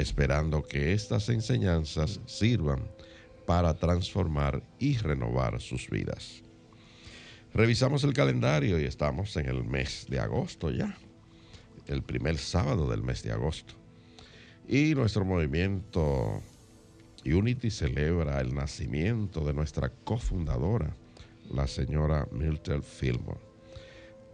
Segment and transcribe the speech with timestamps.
[0.00, 2.90] esperando que estas enseñanzas sirvan
[3.46, 6.42] para transformar y renovar sus vidas.
[7.52, 10.96] Revisamos el calendario y estamos en el mes de agosto ya,
[11.86, 13.74] el primer sábado del mes de agosto.
[14.68, 16.40] Y nuestro movimiento
[17.24, 20.94] Unity celebra el nacimiento de nuestra cofundadora,
[21.50, 23.40] la señora Myrtle Fillmore.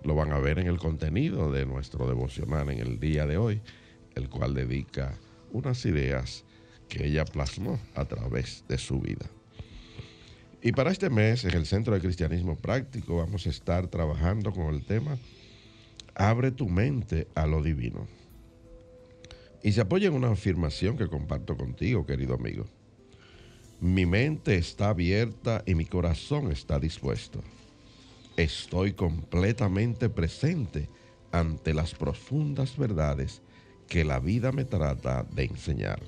[0.05, 3.63] Lo van a ver en el contenido de nuestro devocional en el día de hoy,
[4.15, 5.19] el cual dedica
[5.57, 6.45] unas ideas
[6.89, 9.27] que ella plasmó a través de su vida.
[10.63, 14.75] Y para este mes, en el Centro de Cristianismo Práctico, vamos a estar trabajando con
[14.75, 15.19] el tema
[16.15, 18.07] Abre tu mente a lo divino.
[19.63, 22.65] Y se apoya en una afirmación que comparto contigo, querido amigo.
[23.81, 27.43] Mi mente está abierta y mi corazón está dispuesto.
[28.37, 30.89] Estoy completamente presente
[31.33, 33.43] ante las profundas verdades
[33.89, 36.01] que la vida me trata de enseñar.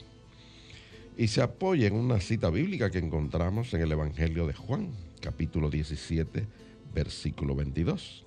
[1.16, 5.69] Y se apoya en una cita bíblica que encontramos en el Evangelio de Juan, capítulo
[5.70, 6.47] 17,
[6.94, 8.25] versículo 22.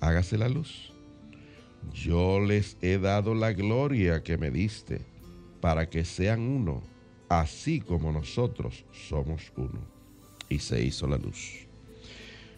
[0.00, 0.92] Hágase la luz.
[1.92, 5.00] Yo les he dado la gloria que me diste
[5.60, 6.82] para que sean uno,
[7.28, 9.80] así como nosotros somos uno.
[10.48, 11.66] Y se hizo la luz.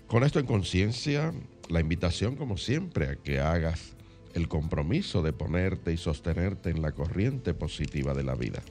[0.07, 1.33] Con esto en conciencia,
[1.69, 3.95] la invitación como siempre a que hagas
[4.39, 8.63] el compromiso de ponerte y sostenerte en la corriente positiva de la vida.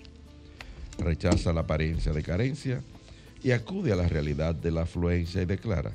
[0.97, 2.81] Rechaza la apariencia de carencia
[3.43, 5.91] y acude a la realidad de la afluencia y declara,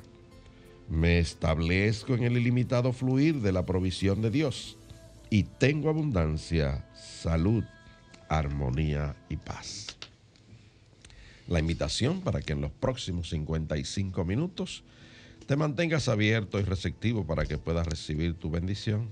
[0.89, 4.77] me establezco en el ilimitado fluir de la provisión de Dios
[5.29, 7.63] y tengo abundancia, salud,
[8.29, 9.97] armonía y paz.
[11.47, 14.83] La invitación para que en los próximos 55 minutos
[15.47, 19.09] te mantengas abierto y receptivo para que puedas recibir tu bendición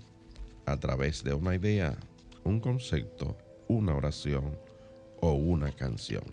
[0.66, 1.98] a través de una idea,
[2.44, 4.58] un concepto, una oración
[5.20, 6.24] o una canción.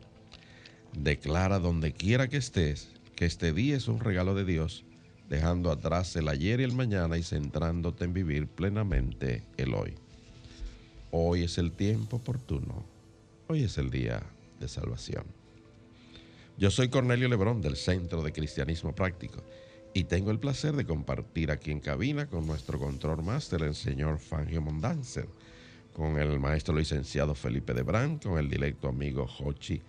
[0.93, 4.85] Declara donde quiera que estés que este día es un regalo de Dios,
[5.29, 9.95] dejando atrás el ayer y el mañana y centrándote en vivir plenamente el hoy.
[11.11, 12.85] Hoy es el tiempo oportuno.
[13.49, 14.23] Hoy es el día
[14.61, 15.25] de salvación.
[16.59, 19.43] Yo soy Cornelio Lebrón del Centro de Cristianismo Práctico
[19.95, 24.19] y tengo el placer de compartir aquí en cabina con nuestro control máster, el señor
[24.19, 25.29] Fangio Mondanzer,
[25.93, 29.83] con el maestro licenciado Felipe de Brand, con el directo amigo Jochi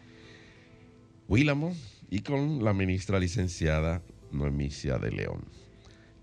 [1.28, 1.76] Willamo
[2.10, 4.02] y con la ministra licenciada
[4.32, 5.44] Noemicia de León.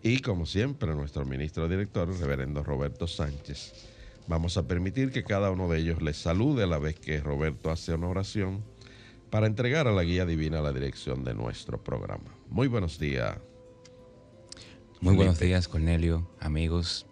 [0.03, 3.73] Y como siempre, nuestro ministro director, el reverendo Roberto Sánchez.
[4.29, 7.71] Vamos a permitir que cada uno de ellos les salude a la vez que Roberto
[7.71, 8.65] hace una oración
[9.31, 12.35] para entregar a la guía divina la dirección de nuestro programa.
[12.49, 13.37] Muy buenos días.
[15.01, 17.05] Muy buenos días, Cornelio, amigos.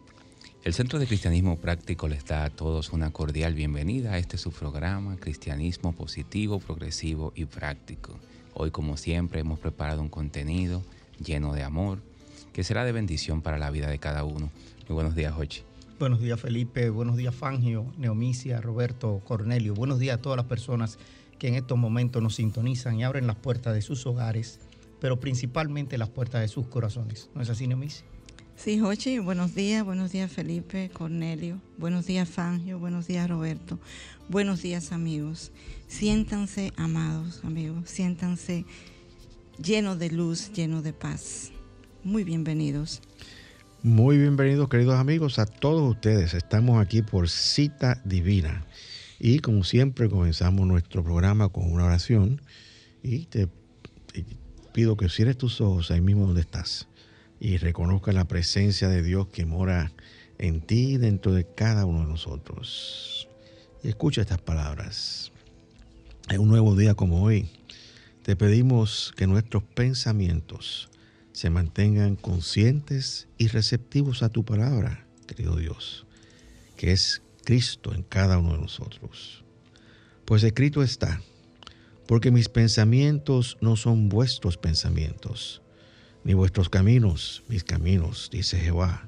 [0.64, 4.52] El Centro de Cristianismo Práctico les da a todos una cordial bienvenida a este su
[4.52, 8.18] programa, Cristianismo Positivo, Progresivo y Práctico.
[8.54, 10.82] Hoy, como siempre, hemos preparado un contenido
[11.22, 11.98] lleno de amor
[12.54, 14.50] que será de bendición para la vida de cada uno.
[14.88, 15.60] Muy buenos días, Jochi.
[15.98, 16.88] Buenos días, Felipe.
[16.88, 19.74] Buenos días, Fangio, Neomicia, Roberto, Cornelio.
[19.74, 20.98] Buenos días a todas las personas
[21.38, 24.58] que en estos momentos nos sintonizan y abren las puertas de sus hogares
[25.00, 27.30] pero principalmente las puertas de sus corazones.
[27.34, 28.04] ¿No es así, Neomis?
[28.56, 33.78] Sí, Jochi, buenos días, buenos días Felipe, Cornelio, buenos días Fangio, buenos días Roberto,
[34.28, 35.50] buenos días amigos.
[35.88, 38.64] Siéntanse amados amigos, siéntanse
[39.62, 41.50] llenos de luz, llenos de paz.
[42.04, 43.02] Muy bienvenidos.
[43.82, 46.32] Muy bienvenidos queridos amigos a todos ustedes.
[46.32, 48.64] Estamos aquí por cita divina.
[49.18, 52.40] Y como siempre comenzamos nuestro programa con una oración
[53.02, 53.48] y te
[54.74, 56.88] pido que cierres tus ojos ahí mismo donde estás
[57.38, 59.92] y reconozca la presencia de Dios que mora
[60.36, 63.28] en ti y dentro de cada uno de nosotros.
[63.84, 65.30] Y escucha estas palabras.
[66.28, 67.48] En un nuevo día como hoy,
[68.24, 70.88] te pedimos que nuestros pensamientos
[71.30, 76.04] se mantengan conscientes y receptivos a tu palabra, querido Dios,
[76.76, 79.44] que es Cristo en cada uno de nosotros.
[80.24, 81.20] Pues escrito está,
[82.06, 85.62] porque mis pensamientos no son vuestros pensamientos,
[86.24, 89.06] ni vuestros caminos mis caminos, dice Jehová.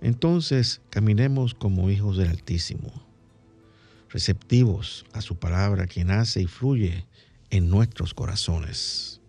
[0.00, 2.92] Entonces caminemos como hijos del Altísimo,
[4.10, 7.06] receptivos a su palabra que nace y fluye
[7.50, 9.20] en nuestros corazones.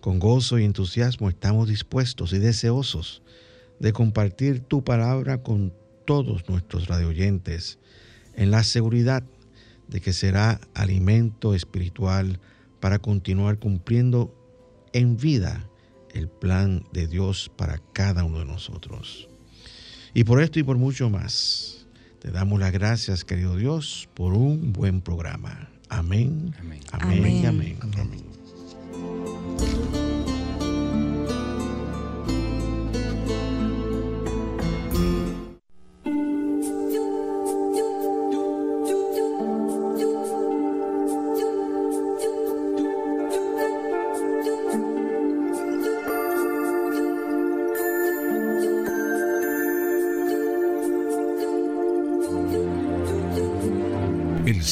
[0.00, 3.22] Con gozo y entusiasmo estamos dispuestos y deseosos
[3.80, 5.72] de compartir tu palabra con
[6.04, 7.78] todos nuestros radioyentes
[8.34, 9.24] en la seguridad
[9.88, 12.40] de que será alimento espiritual
[12.80, 14.34] para continuar cumpliendo
[14.92, 15.68] en vida
[16.12, 19.28] el plan de Dios para cada uno de nosotros.
[20.14, 21.86] Y por esto y por mucho más,
[22.20, 25.70] te damos las gracias, querido Dios, por un buen programa.
[25.88, 26.54] Amén.
[26.58, 26.80] Amén.
[26.92, 27.46] Amén.
[27.46, 27.78] amén.
[27.92, 28.24] amén.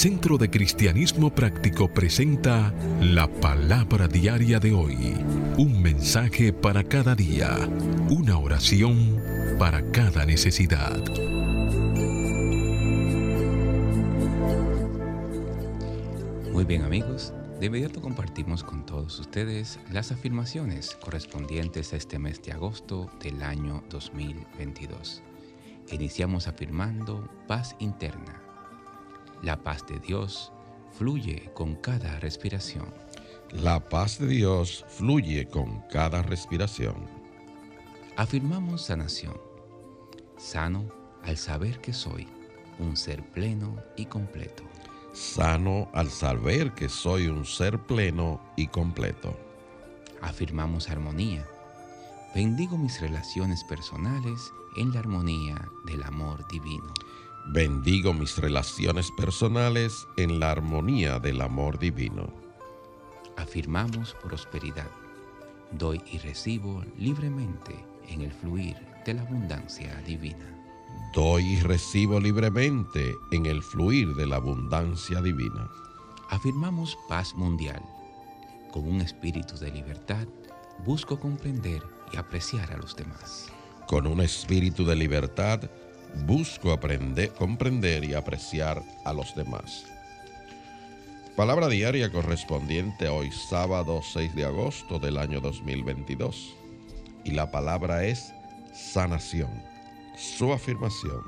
[0.05, 5.15] Centro de Cristianismo Práctico presenta la palabra diaria de hoy.
[5.57, 7.57] Un mensaje para cada día.
[8.11, 9.19] Una oración
[9.59, 11.03] para cada necesidad.
[16.53, 22.43] Muy bien amigos, de inmediato compartimos con todos ustedes las afirmaciones correspondientes a este mes
[22.43, 25.23] de agosto del año 2022.
[25.93, 28.44] Iniciamos afirmando paz interna
[29.45, 30.51] la paz de Dios
[30.93, 32.87] fluye con cada respiración.
[33.51, 36.95] La paz de Dios fluye con cada respiración.
[38.17, 39.37] Afirmamos sanación.
[40.39, 40.89] Sano
[41.23, 42.27] al saber que soy
[42.79, 44.63] un ser pleno y completo.
[45.13, 49.37] Sano al saber que soy un ser pleno y completo.
[50.23, 51.47] Afirmamos armonía.
[52.35, 54.41] Bendigo mis relaciones personales
[54.77, 56.95] en la armonía del amor divino.
[57.47, 62.33] Bendigo mis relaciones personales en la armonía del amor divino.
[63.37, 64.91] Afirmamos prosperidad.
[65.71, 67.77] Doy y recibo libremente
[68.09, 70.59] en el fluir de la abundancia divina.
[71.15, 75.69] Doy y recibo libremente en el fluir de la abundancia divina.
[76.31, 77.83] Afirmamos paz mundial.
[78.73, 80.27] Con un espíritu de libertad,
[80.87, 83.53] busco comprender y apreciar a los demás.
[83.87, 85.61] Con un espíritu de libertad,
[86.27, 89.85] busco aprender, comprender y apreciar a los demás.
[91.37, 96.55] Palabra diaria correspondiente a hoy sábado 6 de agosto del año 2022.
[97.25, 98.33] Y la palabra es
[98.73, 99.51] sanación.
[100.17, 101.23] Su afirmación.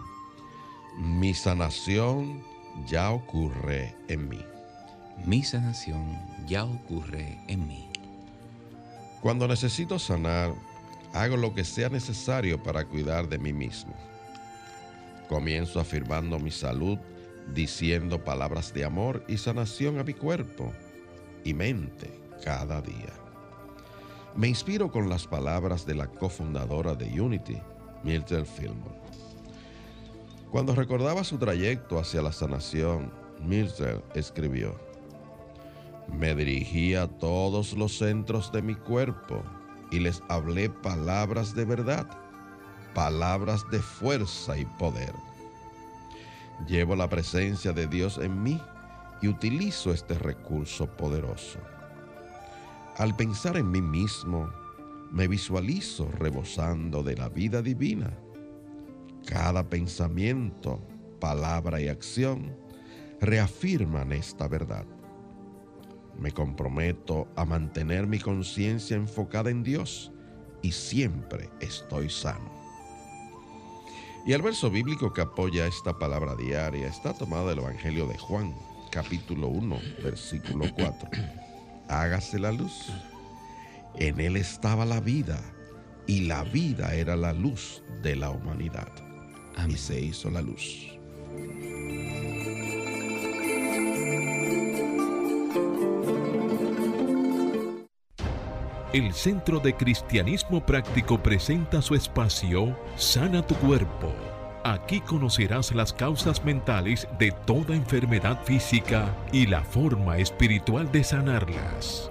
[0.99, 2.43] Mi sanación
[2.87, 4.41] ya ocurre en mí.
[5.25, 7.89] Mi sanación ya ocurre en mí.
[9.21, 10.55] Cuando necesito sanar,
[11.13, 13.95] hago lo que sea necesario para cuidar de mí mismo
[15.29, 16.99] Comienzo afirmando mi salud,
[17.53, 20.73] diciendo palabras de amor y sanación a mi cuerpo
[21.45, 22.11] y mente
[22.45, 23.13] cada día.
[24.37, 27.59] Me inspiro con las palabras de la cofundadora de Unity,
[28.05, 29.01] Myrtle Fillmore.
[30.51, 34.79] Cuando recordaba su trayecto hacia la sanación, Myrtle escribió,
[36.13, 39.43] Me dirigí a todos los centros de mi cuerpo
[39.91, 42.26] y les hablé palabras de verdad
[42.97, 45.13] palabras de fuerza y poder.
[46.67, 48.59] Llevo la presencia de Dios en mí
[49.21, 51.59] y utilizo este recurso poderoso.
[52.97, 54.51] Al pensar en mí mismo,
[55.13, 58.11] me visualizo rebosando de la vida divina.
[59.27, 60.81] Cada pensamiento,
[61.21, 62.57] palabra y acción
[63.21, 64.87] reafirman esta verdad.
[66.19, 70.13] Me comprometo a mantener mi conciencia enfocada en Dios
[70.63, 72.56] y siempre estoy sano.
[74.27, 78.53] Y el verso bíblico que apoya esta palabra diaria está tomado del Evangelio de Juan,
[78.91, 81.09] capítulo 1, versículo 4.
[81.89, 82.93] Hágase la luz.
[83.95, 85.39] En él estaba la vida,
[86.09, 88.91] y la vida era la luz de la humanidad.
[89.69, 90.96] Y se hizo la luz.
[98.97, 104.15] El Centro de Cristianismo Práctico presenta su espacio Sana tu Cuerpo.
[104.65, 112.11] Aquí conocerás las causas mentales de toda enfermedad física y la forma espiritual de sanarlas.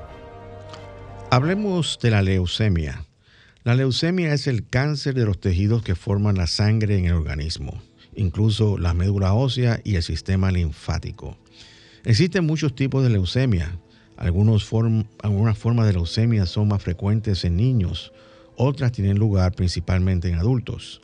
[1.32, 3.04] Hablemos de la leucemia.
[3.64, 7.82] La leucemia es el cáncer de los tejidos que forman la sangre en el organismo,
[8.16, 11.36] incluso la médula ósea y el sistema linfático.
[12.04, 13.80] Existen muchos tipos de leucemia.
[14.18, 18.14] Algunas formas de leucemia son más frecuentes en niños,
[18.58, 21.02] otras tienen lugar principalmente en adultos.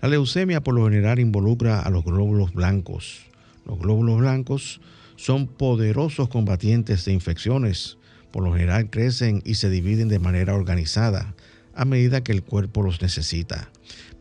[0.00, 3.26] La leucemia por lo general involucra a los glóbulos blancos.
[3.64, 4.80] Los glóbulos blancos
[5.16, 7.98] son poderosos combatientes de infecciones.
[8.30, 11.34] Por lo general crecen y se dividen de manera organizada
[11.74, 13.70] a medida que el cuerpo los necesita.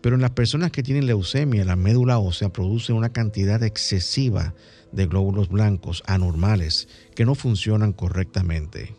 [0.01, 4.53] Pero en las personas que tienen leucemia, la médula ósea produce una cantidad excesiva de
[4.91, 8.95] glóbulos blancos anormales que no funcionan correctamente.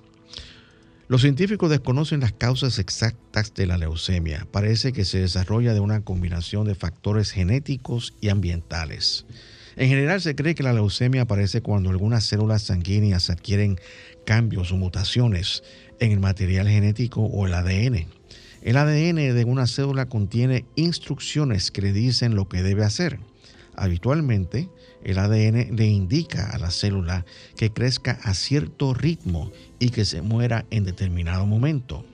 [1.09, 4.47] Los científicos desconocen las causas exactas de la leucemia.
[4.51, 9.25] Parece que se desarrolla de una combinación de factores genéticos y ambientales.
[9.77, 13.79] En general se cree que la leucemia aparece cuando algunas células sanguíneas adquieren
[14.27, 15.63] cambios o mutaciones
[15.99, 18.07] en el material genético o el ADN.
[18.61, 23.19] El ADN de una célula contiene instrucciones que le dicen lo que debe hacer.
[23.77, 24.69] Habitualmente,
[25.05, 27.25] el ADN le indica a la célula
[27.57, 32.05] que crezca a cierto ritmo y que se muera en determinado momento.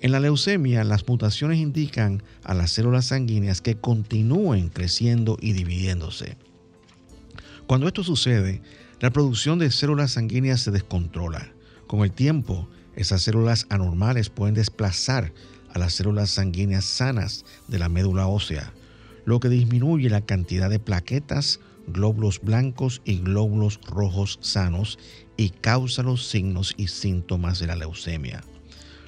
[0.00, 6.36] En la leucemia, las mutaciones indican a las células sanguíneas que continúen creciendo y dividiéndose.
[7.66, 8.62] Cuando esto sucede,
[9.00, 11.52] la producción de células sanguíneas se descontrola.
[11.86, 15.32] Con el tiempo, esas células anormales pueden desplazar
[15.72, 18.72] a las células sanguíneas sanas de la médula ósea,
[19.24, 21.60] lo que disminuye la cantidad de plaquetas,
[21.92, 24.98] glóbulos blancos y glóbulos rojos sanos
[25.36, 28.42] y causa los signos y síntomas de la leucemia.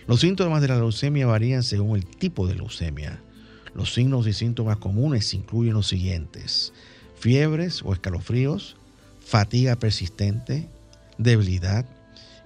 [0.06, 3.22] Los síntomas de la leucemia varían según el tipo de leucemia.
[3.74, 6.72] Los signos y síntomas comunes incluyen los siguientes:
[7.18, 8.76] fiebres o escalofríos,
[9.20, 10.68] fatiga persistente,
[11.18, 11.86] debilidad,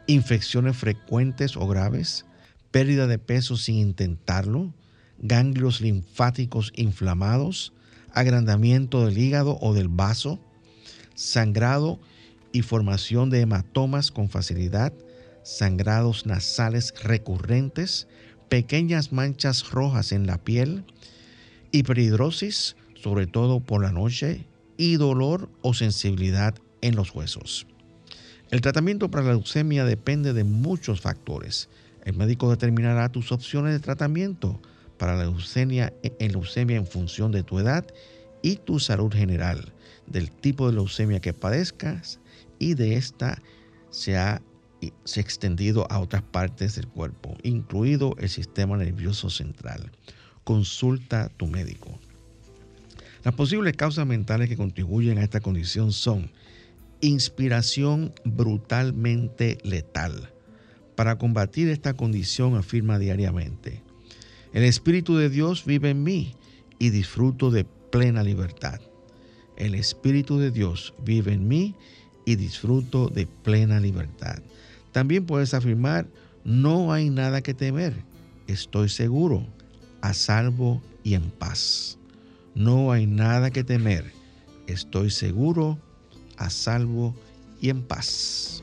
[0.07, 2.27] infecciones frecuentes o graves,
[2.71, 4.73] pérdida de peso sin intentarlo,
[5.19, 7.73] ganglios linfáticos inflamados,
[8.17, 10.41] agrandamiento del hígado o del vaso,
[11.15, 12.01] sangrado
[12.51, 14.95] y formación de hematomas con facilidad,
[15.45, 18.09] sangrados nasales recurrentes,
[18.49, 20.85] pequeñas manchas rojas en la piel,
[21.73, 24.47] hiperhidrosis, sobre todo por la noche,
[24.79, 27.67] y dolor o sensibilidad en los huesos.
[28.51, 31.69] El tratamiento para la leucemia depende de muchos factores,
[32.07, 34.59] el médico determinará tus opciones de tratamiento
[34.99, 37.87] para la leucemia en leucemia en función de tu edad
[38.43, 39.73] y tu salud general,
[40.07, 42.21] del tipo de leucemia que padezcas
[42.59, 43.43] y de esta
[43.91, 44.43] se ha,
[45.05, 49.91] se extendido a otras partes del cuerpo, incluido el sistema nervioso central.
[50.45, 51.99] Consulta a tu médico.
[53.25, 56.31] Las posibles causas mentales que contribuyen a esta condición son
[57.01, 60.33] inspiración brutalmente letal
[60.97, 63.83] para combatir esta condición afirma diariamente,
[64.57, 66.35] el Espíritu de Dios vive en mí
[66.79, 68.81] y disfruto de plena libertad.
[69.59, 71.75] El Espíritu de Dios vive en mí
[72.25, 74.39] y disfruto de plena libertad.
[74.93, 76.07] También puedes afirmar,
[76.43, 77.93] no hay nada que temer,
[78.47, 79.47] estoy seguro,
[80.01, 81.99] a salvo y en paz.
[82.55, 84.11] No hay nada que temer,
[84.67, 85.79] estoy seguro,
[86.39, 87.15] a salvo
[87.61, 88.63] y en paz.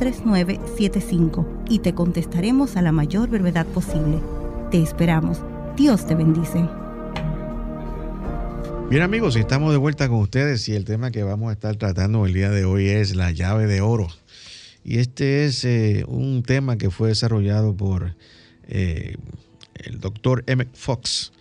[0.00, 4.18] 809-350-3975 y te contestaremos a la mayor brevedad posible.
[4.70, 5.38] Te esperamos.
[5.76, 6.66] Dios te bendice.
[8.88, 12.26] Bien amigos, estamos de vuelta con ustedes y el tema que vamos a estar tratando
[12.26, 14.08] el día de hoy es la llave de oro.
[14.82, 18.16] Y este es eh, un tema que fue desarrollado por
[18.66, 19.16] eh,
[19.74, 21.32] el doctor Emmett Fox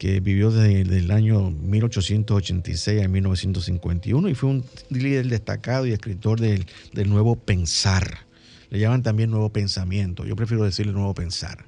[0.00, 6.40] que vivió desde el año 1886 a 1951 y fue un líder destacado y escritor
[6.40, 6.64] del,
[7.04, 8.20] nuevo pensar.
[8.70, 11.66] Le llaman también nuevo pensamiento, yo prefiero decirle nuevo pensar.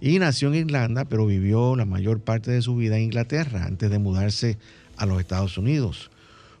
[0.00, 3.92] Y nació en Irlanda, pero vivió la mayor parte de su vida en Inglaterra antes
[3.92, 4.58] de mudarse
[4.96, 6.10] a los Estados Unidos.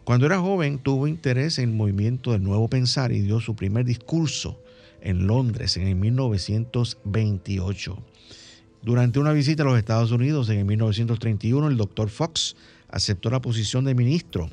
[0.04, 3.84] Cuando era joven tuvo interés en el movimiento del nuevo pensar y dio su primer
[3.84, 4.62] discurso
[5.00, 7.98] en Londres en el 1928.
[8.82, 12.56] Durante una visita a los Estados Unidos en el 1931, el doctor Fox
[12.88, 14.50] aceptó la posición de ministro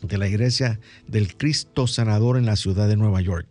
[0.00, 3.46] de la Iglesia del Cristo Sanador en la ciudad de Nueva York.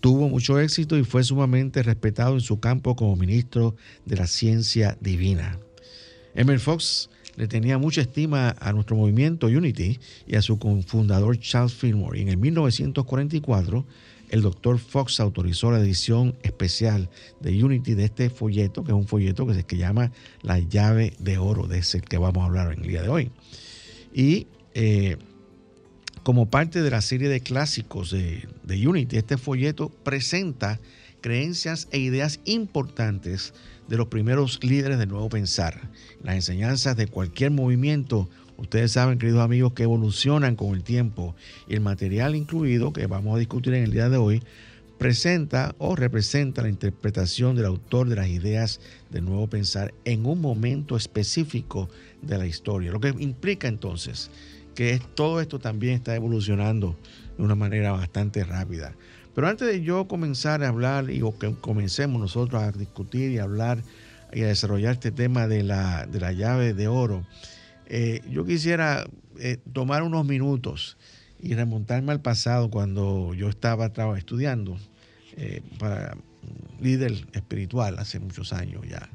[0.00, 4.96] Tuvo mucho éxito y fue sumamente respetado en su campo como ministro de la ciencia
[5.00, 5.58] divina.
[6.36, 11.74] Emmer Fox le tenía mucha estima a nuestro movimiento Unity y a su cofundador Charles
[11.74, 12.20] Fillmore.
[12.20, 13.84] Y en el 1944,
[14.32, 17.10] el doctor Fox autorizó la edición especial
[17.40, 20.10] de Unity de este folleto, que es un folleto que se llama
[20.40, 23.30] La llave de oro, de ese que vamos a hablar en el día de hoy.
[24.14, 25.18] Y eh,
[26.22, 28.48] como parte de la serie de clásicos de,
[28.88, 30.80] Unity, este folleto presenta
[31.20, 33.52] creencias e ideas importantes
[33.86, 35.90] de los primeros líderes del nuevo pensar.
[36.22, 38.30] Las enseñanzas de cualquier movimiento,
[38.62, 41.34] ustedes saben, queridos amigos, que evolucionan con el tiempo
[41.68, 44.42] el material incluido que vamos a discutir en el día de hoy
[44.98, 50.40] presenta o representa la interpretación del autor de las ideas del nuevo pensar en un
[50.40, 51.90] momento específico
[52.22, 54.30] de la historia, lo que implica entonces
[54.74, 56.96] que todo esto también está evolucionando
[57.36, 58.94] de una manera bastante rápida.
[59.34, 63.38] Pero antes de yo comenzar a hablar y o que comencemos nosotros a discutir y
[63.38, 63.82] hablar
[64.32, 67.26] y a desarrollar este tema de la, llave de oro,
[67.94, 69.04] eh, yo quisiera
[69.38, 70.96] eh, tomar unos minutos
[71.38, 74.78] y remontarme al pasado cuando yo estaba, estudiando
[75.36, 76.16] eh, para
[76.80, 79.10] líder espiritual hace muchos años ya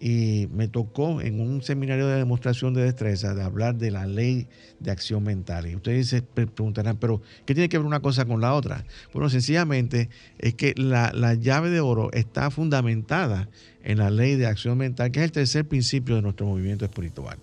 [0.00, 4.46] y me tocó en un seminario de demostración de destreza de hablar de la ley
[4.78, 5.66] de acción mental.
[5.66, 8.84] Y ustedes se preguntarán, pero ¿qué tiene que ver una cosa con la otra?
[9.12, 13.48] Bueno, sencillamente es que la, la llave de oro está fundamentada
[13.82, 17.38] en la ley de acción mental, que es el tercer principio de nuestro movimiento espiritual.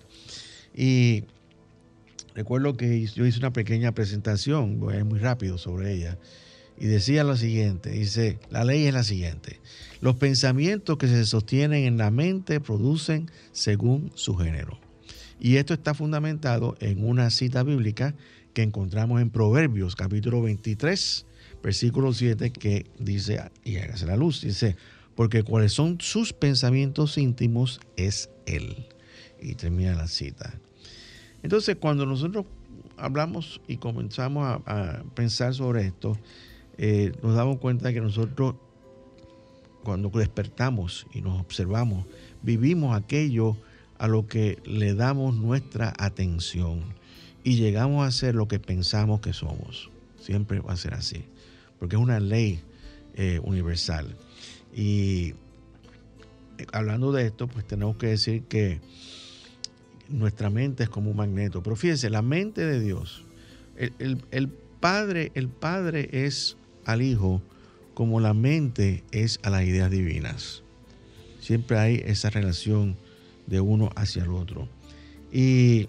[0.76, 1.24] Y
[2.34, 6.18] recuerdo que yo hice una pequeña presentación, voy a ir muy rápido sobre ella,
[6.78, 9.60] y decía lo siguiente, dice, la ley es la siguiente,
[10.02, 14.78] los pensamientos que se sostienen en la mente producen según su género.
[15.40, 18.14] Y esto está fundamentado en una cita bíblica
[18.52, 21.26] que encontramos en Proverbios capítulo 23,
[21.62, 24.76] versículo 7, que dice, y hágase la luz, dice,
[25.14, 28.86] porque cuáles son sus pensamientos íntimos es Él.
[29.40, 30.58] Y termina la cita.
[31.46, 32.44] Entonces, cuando nosotros
[32.96, 36.18] hablamos y comenzamos a, pensar sobre esto,
[36.76, 38.56] eh, nos damos cuenta que nosotros
[39.84, 42.04] cuando despertamos y nos observamos,
[42.42, 43.56] vivimos aquello
[43.96, 46.80] a lo que le damos nuestra atención
[47.44, 49.88] y llegamos a ser lo que pensamos que somos.
[50.18, 51.26] Siempre va a ser así,
[51.78, 52.60] porque es una ley
[53.14, 54.16] eh, universal.
[54.74, 55.34] Y
[56.58, 58.80] eh, hablando de esto, pues tenemos que decir que
[60.08, 61.62] nuestra mente es como un magneto.
[61.62, 63.24] Pero fíjense, la mente de Dios,
[63.76, 64.48] el
[64.80, 67.42] Padre, el Padre es al Hijo
[67.94, 70.62] como la mente es a las ideas divinas.
[71.40, 72.96] Siempre hay esa relación
[73.46, 74.68] de uno hacia el otro.
[75.32, 75.88] Y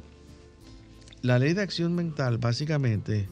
[1.22, 3.28] la ley de acción mental básicamente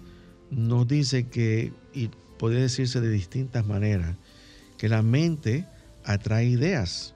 [0.51, 4.17] nos dice que, y puede decirse de distintas maneras,
[4.77, 5.65] que la mente
[6.03, 7.15] atrae ideas.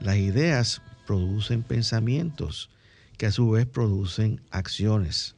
[0.00, 2.68] Las ideas producen pensamientos
[3.16, 5.34] que a su vez producen acciones.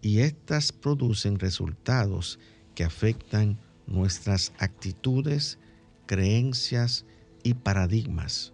[0.00, 2.38] Y estas producen resultados
[2.74, 5.58] que afectan nuestras actitudes,
[6.06, 7.04] creencias
[7.42, 8.52] y paradigmas.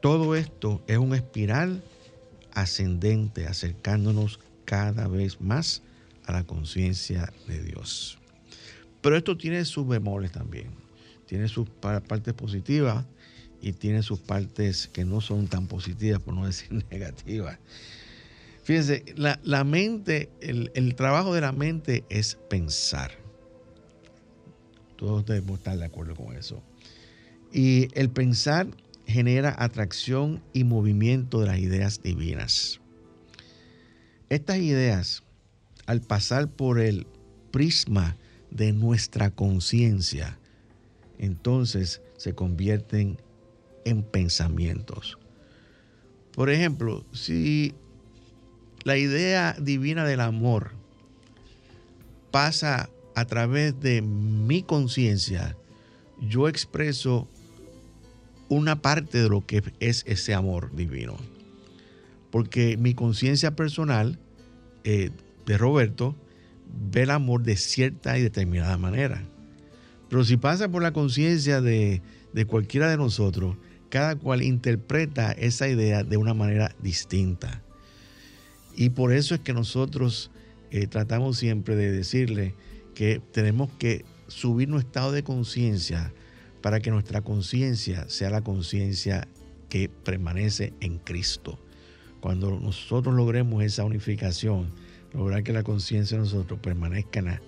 [0.00, 1.82] Todo esto es un espiral
[2.52, 5.82] ascendente, acercándonos cada vez más
[6.24, 8.18] a la conciencia de Dios.
[9.00, 10.70] Pero esto tiene sus bemoles también.
[11.26, 13.04] Tiene sus partes positivas
[13.60, 17.58] y tiene sus partes que no son tan positivas, por no decir negativas.
[18.62, 23.12] Fíjense, la, mente, el trabajo de la mente es pensar.
[24.96, 26.62] Todos debemos estar de acuerdo con eso.
[27.52, 28.66] Y el pensar
[29.06, 32.80] genera atracción y movimiento de las ideas divinas.
[34.28, 35.22] Estas ideas,
[35.86, 37.06] al pasar por el
[37.50, 38.16] prisma
[38.50, 40.38] de nuestra conciencia,
[41.18, 43.18] entonces se convierten
[43.88, 45.18] en pensamientos.
[46.32, 47.74] Por ejemplo, si
[48.84, 50.72] la idea divina del amor
[52.30, 55.56] pasa a través de mi conciencia,
[56.20, 57.28] yo expreso
[58.48, 61.16] una parte de lo que es ese amor divino.
[62.30, 64.18] Porque mi conciencia personal
[64.84, 65.10] eh,
[65.46, 66.14] de Roberto
[66.92, 69.24] ve el amor de cierta y determinada manera.
[70.08, 72.00] Pero si pasa por la conciencia de,
[72.32, 73.56] de cualquiera de nosotros,
[73.88, 77.62] cada cual interpreta esa idea de una manera distinta.
[78.76, 80.30] Y por eso es que nosotros
[80.70, 82.54] eh, tratamos siempre de decirle
[82.94, 86.12] que tenemos que subir nuestro estado de conciencia
[86.62, 89.26] para que nuestra conciencia sea la conciencia
[89.68, 91.58] que permanece en Cristo.
[92.20, 94.72] Cuando nosotros logremos esa unificación,
[95.12, 97.40] lograr que la conciencia de nosotros permanezca,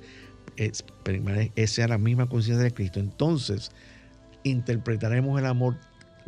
[0.56, 0.84] es,
[1.66, 3.70] sea la misma conciencia de Cristo, entonces
[4.44, 5.76] interpretaremos el amor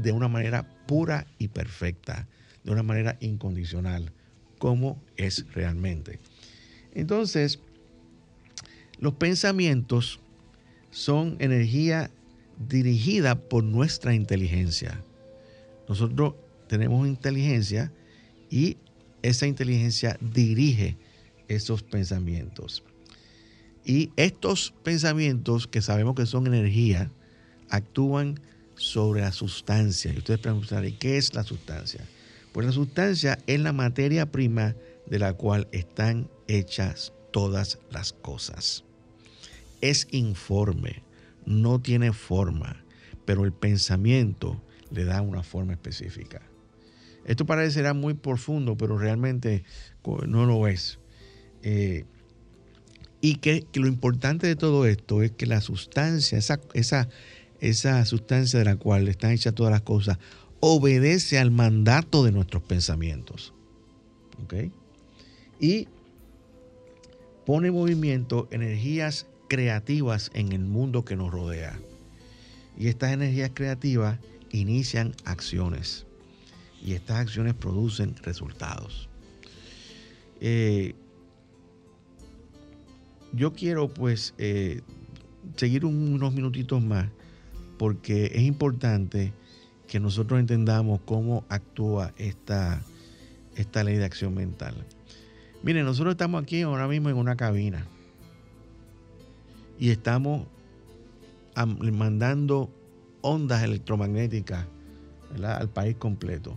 [0.02, 2.28] de una manera pura y perfecta,
[2.64, 4.12] de una manera incondicional,
[4.58, 6.18] como es realmente.
[6.94, 7.60] Entonces,
[8.98, 10.20] los pensamientos
[10.90, 12.10] son energía
[12.68, 15.02] dirigida por nuestra inteligencia.
[15.88, 16.34] Nosotros
[16.68, 17.92] tenemos inteligencia
[18.50, 18.76] y
[19.22, 20.96] esa inteligencia dirige
[21.48, 22.84] esos pensamientos.
[23.84, 27.10] Y estos pensamientos que sabemos que son energía,
[27.68, 28.38] actúan
[28.82, 30.12] sobre la sustancia.
[30.12, 32.04] Y ustedes preguntarán, ¿y qué es la sustancia?
[32.52, 34.74] Pues la sustancia es la materia prima
[35.06, 38.84] de la cual están hechas todas las cosas.
[39.80, 41.02] Es informe,
[41.46, 42.84] no tiene forma,
[43.24, 46.42] pero el pensamiento le da una forma específica.
[47.24, 49.62] Esto parecerá muy profundo, pero realmente
[50.26, 50.98] no lo es.
[51.62, 52.04] Eh,
[53.20, 57.08] y que, lo importante de todo esto es que la sustancia, esa, esa,
[57.62, 60.18] esa sustancia de la cual están hechas todas las cosas,
[60.58, 63.54] obedece al mandato de nuestros pensamientos.
[64.42, 64.54] ¿Ok?
[65.60, 65.86] Y
[67.46, 71.78] pone en movimiento energías creativas en el mundo que nos rodea.
[72.76, 74.18] Y estas energías creativas
[74.50, 76.04] inician acciones.
[76.84, 79.08] Y estas acciones producen resultados.
[80.40, 80.96] Eh,
[83.32, 84.80] yo quiero pues eh,
[85.54, 87.06] seguir unos minutitos más
[87.82, 89.32] porque es importante
[89.88, 92.80] que nosotros entendamos cómo actúa esta,
[93.56, 94.76] esta ley de acción mental.
[95.64, 97.84] Miren, nosotros estamos aquí ahora mismo en una cabina
[99.80, 100.46] y estamos
[101.56, 102.70] mandando
[103.20, 104.64] ondas electromagnéticas
[105.42, 106.54] al país completo.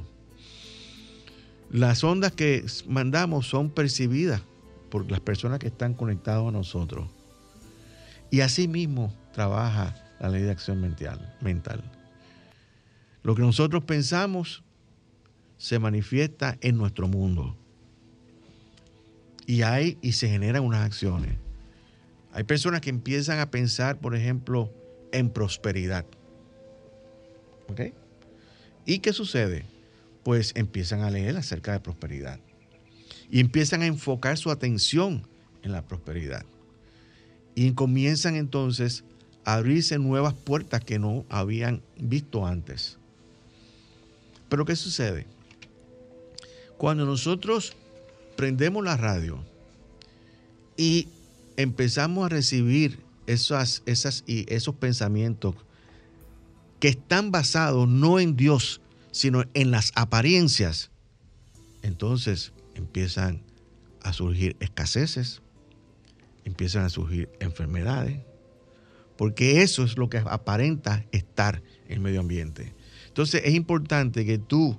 [1.72, 4.44] Las ondas que mandamos son percibidas
[4.92, 7.08] por las personas que están conectadas a nosotros.
[8.30, 11.36] Y así mismo trabaja la ley de acción mental.
[11.42, 11.84] mental.
[13.24, 14.64] Lo que nosotros pensamos
[15.58, 17.58] se manifiesta en nuestro mundo.
[19.48, 21.36] Y hay y se generan unas acciones.
[22.34, 24.72] Hay personas que empiezan a pensar, por ejemplo,
[25.12, 26.06] en prosperidad.
[27.70, 27.82] ¿Ok?
[28.86, 29.66] ¿Y qué sucede?
[30.24, 32.40] Pues empiezan a leer acerca de prosperidad.
[33.30, 35.28] Y empiezan a enfocar su atención
[35.64, 36.46] en la prosperidad.
[37.56, 39.04] Y comienzan entonces
[39.46, 42.98] abrirse nuevas puertas que no habían visto antes.
[44.50, 45.28] Pero ¿qué sucede?
[46.78, 47.74] Cuando nosotros
[48.36, 49.40] prendemos la radio
[50.76, 51.08] y
[51.58, 55.56] empezamos a recibir esas, esas, y esos pensamientos
[56.80, 58.82] que están basados no en Dios,
[59.12, 60.92] sino en las apariencias,
[61.82, 63.42] entonces empiezan
[64.02, 65.42] a surgir escaseces,
[66.44, 68.20] empiezan a surgir enfermedades,
[69.18, 72.74] porque eso es lo que aparenta estar el medio ambiente.
[73.08, 74.78] Entonces es importante que tú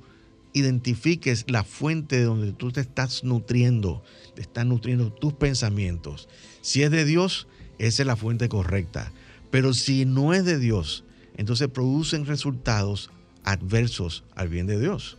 [0.52, 4.02] identifiques la fuente de donde tú te estás nutriendo,
[4.34, 6.28] te están nutriendo tus pensamientos.
[6.62, 7.46] Si es de Dios,
[7.78, 9.12] esa es la fuente correcta.
[9.50, 11.04] Pero si no es de Dios,
[11.36, 13.10] entonces producen resultados
[13.44, 15.18] adversos al bien de Dios.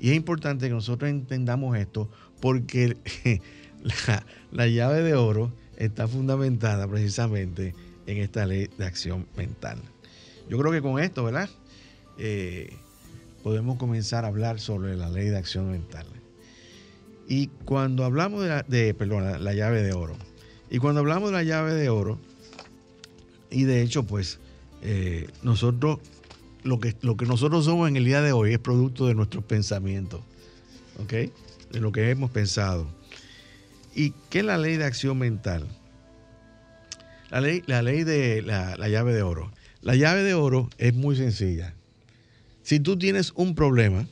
[0.00, 2.08] Y es importante que nosotros entendamos esto
[2.40, 2.96] porque
[4.52, 7.74] la, llave de oro está fundamentada precisamente
[8.08, 9.78] en esta ley de acción mental.
[10.48, 11.50] Yo creo que con esto, ¿verdad?
[12.16, 12.72] Eh,
[13.42, 16.06] podemos comenzar a hablar sobre la ley de acción mental.
[17.28, 20.16] Y cuando hablamos de, la, perdón, la, llave de oro,
[20.70, 22.18] y cuando hablamos de la llave de oro,
[23.50, 24.38] y de hecho, pues,
[24.80, 25.98] eh, nosotros
[26.62, 29.44] lo que, lo que nosotros somos en el día de hoy es producto de nuestros
[29.44, 30.22] pensamientos,
[30.98, 31.12] ¿ok?
[31.72, 32.86] De lo que hemos pensado.
[33.94, 35.66] ¿Y qué es la ley de acción mental?
[37.30, 39.52] La ley, la ley de la, llave de oro.
[39.82, 41.74] La llave de oro es muy sencilla.
[42.62, 44.06] Si tú tienes un problema,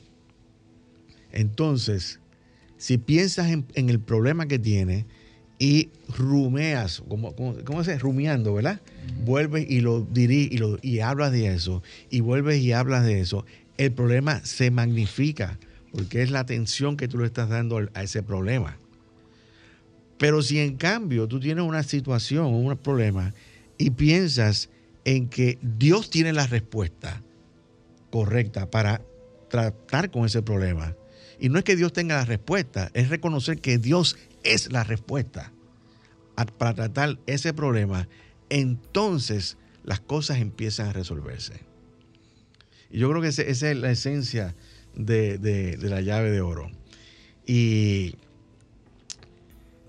[1.31, 2.19] entonces,
[2.77, 5.05] si piensas en, el problema que tienes,
[5.59, 8.79] y rumeas, como, ¿cómo se Rumiando, ¿verdad?
[9.25, 13.43] Vuelves y lo diriges y, y hablas de eso, y vuelves y hablas de eso,
[13.77, 15.57] el problema se magnifica,
[15.91, 18.77] porque es la atención que tú le estás dando a ese problema.
[20.17, 23.33] Pero si en cambio tú tienes una situación o un problema
[23.77, 24.69] y piensas
[25.05, 27.21] en que Dios tiene la respuesta
[28.09, 29.01] correcta para
[29.49, 30.95] tratar con ese problema,
[31.39, 35.51] y no es que Dios tenga la respuesta, es reconocer que Dios es la respuesta
[36.57, 38.07] para tratar ese problema,
[38.49, 41.61] entonces las cosas empiezan a resolverse.
[42.89, 44.55] Y yo creo que esa es la esencia
[44.95, 46.71] de, la llave de oro.
[47.45, 48.15] Y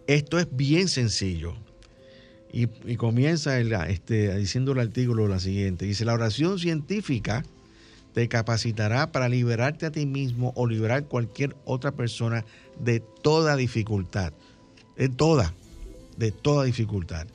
[0.08, 1.54] esto es bien sencillo.
[2.50, 2.66] Y,
[2.96, 5.84] comienza este, diciendo el artículo la siguiente.
[5.84, 7.44] Dice, la oración científica
[8.14, 12.46] te capacitará para liberarte a ti mismo o liberar cualquier otra persona
[12.80, 14.32] de toda dificultad.
[14.96, 15.52] De toda,
[16.16, 17.26] de toda dificultad.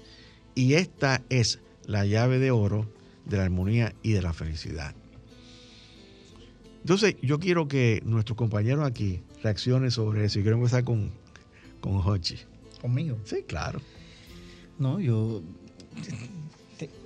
[0.55, 2.89] Y esta es la llave de oro
[3.25, 4.95] de la armonía y de la felicidad.
[6.81, 10.39] Entonces, yo quiero que nuestros compañeros aquí reaccionen sobre eso.
[10.39, 11.12] Y quiero empezar con,
[11.79, 12.39] con Hochi.
[12.83, 13.17] ¿Conmigo?
[13.23, 13.79] Sí, claro.
[14.77, 15.41] No, yo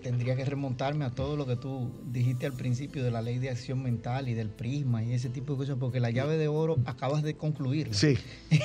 [0.02, 3.52] tendría que remontarme a todo lo que tú dijiste al principio de la ley de
[3.52, 6.80] acción mental y del prisma y ese tipo de cosas, porque la llave de oro
[6.86, 7.94] acabas de concluirla.
[7.94, 8.18] Sí.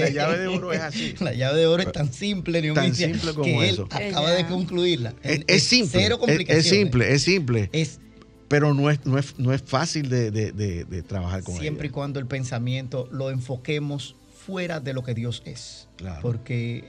[0.00, 1.14] la llave de oro es así.
[1.20, 3.86] La llave de oro es tan simple, tan simple como eso.
[3.90, 5.14] acaba de concluirla.
[5.22, 6.00] Es, simple.
[6.00, 6.64] Cero complicaciones.
[6.64, 7.68] Es, simple, es simple.
[7.72, 8.00] Es
[8.48, 12.26] pero no es, no es, no es fácil de, trabajar con Siempre y cuando el
[12.26, 14.16] pensamiento lo enfoquemos
[14.46, 15.88] fuera de lo que Dios es.
[16.22, 16.84] Porque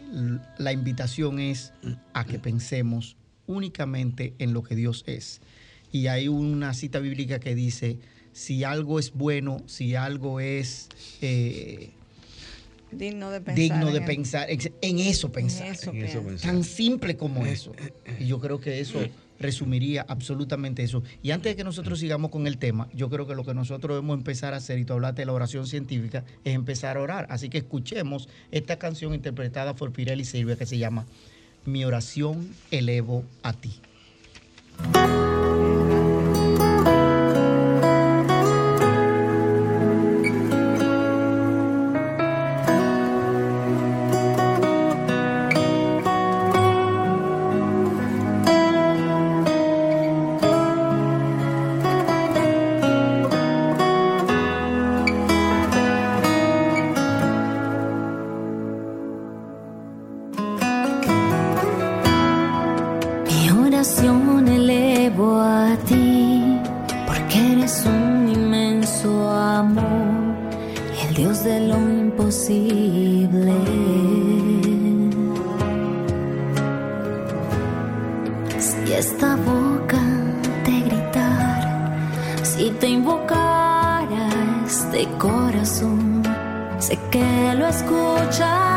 [0.59, 1.73] la invitación es
[2.13, 3.17] a que pensemos
[3.47, 5.41] únicamente en lo que Dios es.
[5.91, 7.97] Y hay una cita bíblica que dice,
[8.31, 10.89] si algo es bueno, si algo es...
[11.21, 11.91] Eh,
[12.91, 13.55] digno de pensar.
[13.55, 15.75] Digno de en pensar, en eso pensar.
[16.41, 17.73] Tan simple como eso.
[18.19, 18.99] Y yo creo que eso
[19.39, 21.03] resumiría absolutamente eso.
[21.21, 23.95] Y antes de que nosotros sigamos con el tema, yo creo que lo que nosotros
[23.95, 27.27] debemos empezar a hacer, y tú hablaste de la oración científica, es empezar a orar.
[27.29, 31.05] Así que escuchemos esta canción interpretada por Pirelli Silvia que se llama
[31.65, 33.71] Mi oración elevo a ti.
[63.87, 66.59] oración elevo a ti,
[67.07, 70.35] porque eres un inmenso amor,
[71.07, 73.53] el Dios de lo imposible.
[78.59, 80.01] Si esta boca
[80.65, 81.95] te gritara,
[82.43, 84.27] si te invocara
[84.65, 86.23] este corazón,
[86.79, 88.76] sé que lo escuchas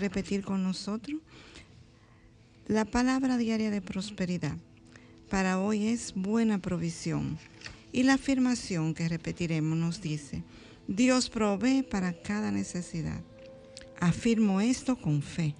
[0.00, 1.20] repetir con nosotros
[2.66, 4.56] la palabra diaria de prosperidad.
[5.28, 7.38] Para hoy es buena provisión.
[7.92, 10.42] Y la afirmación que repetiremos nos dice,
[10.86, 13.20] Dios provee para cada necesidad.
[14.00, 15.54] Afirmo esto con fe.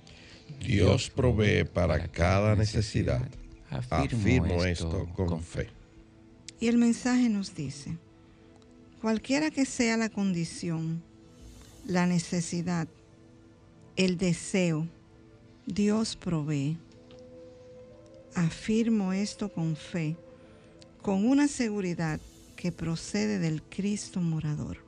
[0.60, 3.28] Dios provee para cada necesidad.
[3.70, 5.68] Afirmo, esto con fe.
[6.58, 7.96] Y el mensaje nos dice,
[9.00, 11.02] Cualquiera que sea la condición,
[11.86, 12.86] la necesidad,
[14.04, 14.86] el deseo,
[15.66, 16.78] Dios provee.
[18.34, 20.16] Afirmo esto con fe,
[21.02, 22.18] con una seguridad
[22.56, 24.78] que procede del Cristo morador.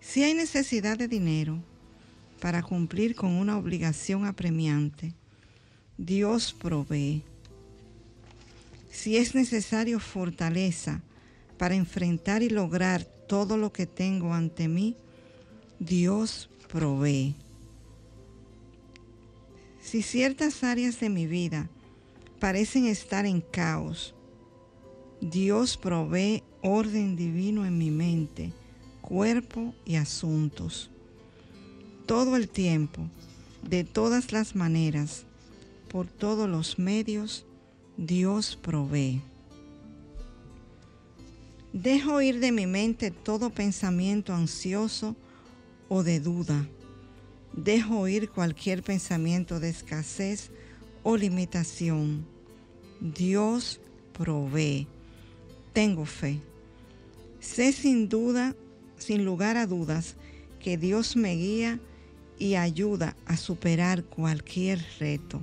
[0.00, 1.58] Si hay necesidad de dinero
[2.40, 5.12] para cumplir con una obligación apremiante,
[5.98, 7.24] Dios provee.
[8.92, 11.02] Si es necesario fortaleza,
[11.58, 14.94] para enfrentar y lograr todo lo que tengo ante mí,
[15.80, 17.34] Dios provee.
[19.84, 21.68] Si ciertas áreas de mi vida
[22.40, 24.14] parecen estar en caos,
[25.20, 28.54] Dios provee orden divino en mi mente,
[29.02, 30.90] cuerpo y asuntos.
[32.06, 33.02] Todo el tiempo,
[33.62, 35.26] de todas las maneras,
[35.90, 37.44] por todos los medios,
[37.98, 39.20] Dios provee.
[41.74, 45.14] Dejo ir de mi mente todo pensamiento ansioso
[45.90, 46.66] o de duda.
[47.56, 50.50] Dejo ir cualquier pensamiento de escasez
[51.04, 52.26] o limitación.
[53.00, 53.80] Dios
[54.12, 54.88] provee.
[55.72, 56.40] Tengo fe.
[57.38, 58.56] Sé sin duda,
[58.98, 60.16] sin lugar a dudas,
[60.58, 61.78] que Dios me guía
[62.38, 65.40] y ayuda a superar cualquier reto.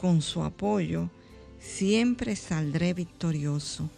[0.00, 1.10] Con su apoyo,
[1.58, 3.90] siempre saldré victorioso.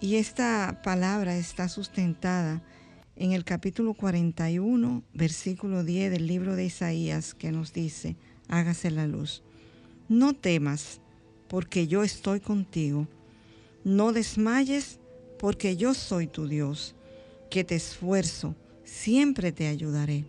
[0.00, 2.62] Y esta palabra está sustentada
[3.18, 8.16] en el capítulo 41, versículo 10 del libro de Isaías, que nos dice,
[8.46, 9.42] hágase la luz.
[10.08, 11.00] No temas,
[11.48, 13.08] porque yo estoy contigo.
[13.82, 15.00] No desmayes,
[15.38, 16.94] porque yo soy tu Dios,
[17.50, 18.54] que te esfuerzo,
[18.84, 20.24] siempre te ayudaré.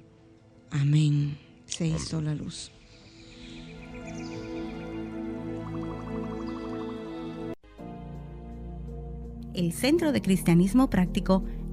[0.72, 1.38] Amén.
[1.68, 2.72] Se hizo la luz.
[9.54, 11.44] El Centro de Cristianismo Práctico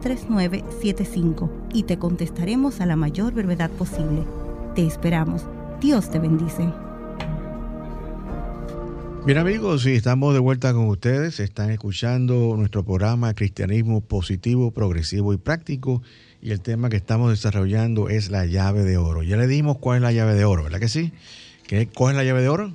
[0.00, 4.24] 3975 y te contestaremos a la mayor brevedad posible.
[4.74, 5.42] Te esperamos.
[5.80, 6.68] Dios te bendice.
[9.26, 11.38] Bien amigos, si estamos de vuelta con ustedes.
[11.38, 16.02] Están escuchando nuestro programa Cristianismo Positivo, Progresivo y Práctico.
[16.40, 19.22] Y el tema que estamos desarrollando es la llave de oro.
[19.22, 21.12] Ya le dimos cuál es la llave de oro, ¿verdad que sí?
[21.66, 22.72] ¿Qué, ¿Cuál es la llave de oro?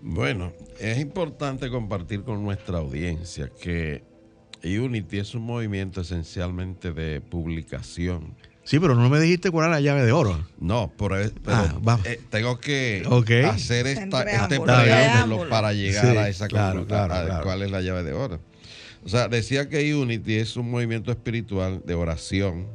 [0.00, 4.04] Bueno, es importante compartir con nuestra audiencia que
[4.64, 8.34] Unity es un movimiento esencialmente de publicación.
[8.64, 10.42] Sí, pero no me dijiste cuál era la llave de oro.
[10.58, 13.04] No, pero, ah, eh, tengo que
[13.46, 18.14] hacer esta, este preámbulo para llegar a esa claro, claro, cuál es la llave de
[18.14, 18.40] oro.
[19.04, 22.66] O sea, decía que Unity es un movimiento espiritual de oración,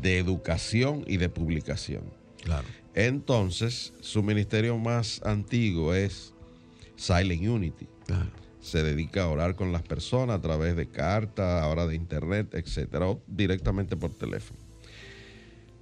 [0.00, 2.04] de educación y de publicación.
[2.42, 2.66] Claro.
[2.94, 6.32] Entonces, su ministerio más antiguo es
[6.96, 7.86] Silent Unity.
[8.06, 12.54] Claro se dedica a orar con las personas a través de cartas, ahora de internet,
[12.54, 14.58] etcétera, o directamente por teléfono.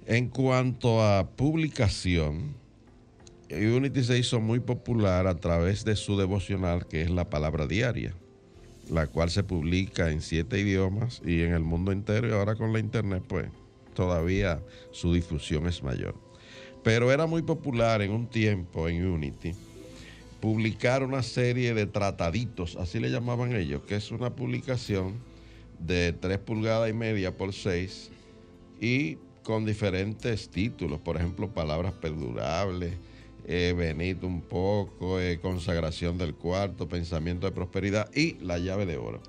[0.05, 2.55] En cuanto a publicación,
[3.51, 8.13] Unity se hizo muy popular a través de su devocional, que es la palabra diaria,
[8.89, 12.73] la cual se publica en siete idiomas y en el mundo entero, y ahora con
[12.73, 13.49] la internet, pues
[13.93, 14.61] todavía
[14.91, 16.15] su difusión es mayor.
[16.83, 19.53] Pero era muy popular en un tiempo en Unity
[20.39, 25.19] publicar una serie de trataditos, así le llamaban ellos, que es una publicación
[25.79, 28.11] de 3 pulgadas y media por 6
[28.79, 32.93] y con diferentes títulos, por ejemplo, palabras perdurables,
[33.45, 38.97] eh, Benito un poco, eh, consagración del cuarto, pensamiento de prosperidad y la llave de
[38.97, 39.21] oro,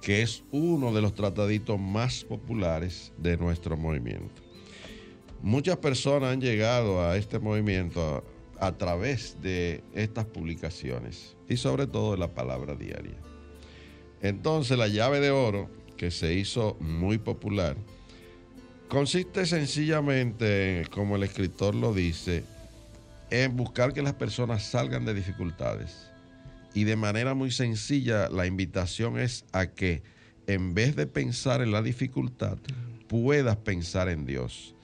[0.00, 4.40] que es uno de los trataditos más populares de nuestro movimiento.
[5.42, 8.22] Muchas personas han llegado a este movimiento
[8.60, 13.16] a través de estas publicaciones y sobre todo de la palabra diaria.
[14.22, 17.76] Entonces la llave de oro, que se hizo muy popular,
[18.88, 22.44] consiste sencillamente, como el escritor lo dice,
[23.30, 26.10] en buscar que las personas salgan de dificultades.
[26.74, 30.02] Y de manera muy sencilla, la invitación es a que
[30.46, 32.58] en vez de pensar en la dificultad,
[33.08, 34.74] puedas pensar en Dios.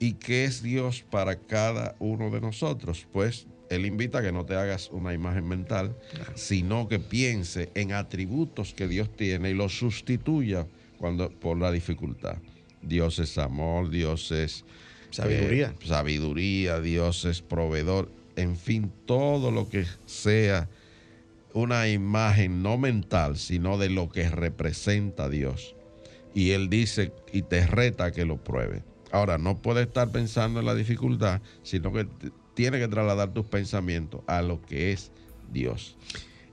[0.00, 3.06] ¿Y qué es Dios para cada uno de nosotros?
[3.12, 5.94] Pues Él invita a que no te hagas una imagen mental,
[6.34, 10.66] sino que piense en atributos que Dios tiene y los sustituya
[10.98, 12.38] cuando, por la dificultad.
[12.82, 14.64] Dios es amor, Dios es
[15.10, 15.74] Sabiduría.
[15.78, 20.68] eh, sabiduría, Dios es proveedor, en fin, todo lo que sea
[21.52, 25.74] una imagen no mental, sino de lo que representa a Dios.
[26.32, 28.82] Y Él dice y te reta a que lo pruebe.
[29.12, 33.46] Ahora, no puedes estar pensando en la dificultad, sino que t- tiene que trasladar tus
[33.46, 35.10] pensamientos a lo que es
[35.52, 35.96] Dios.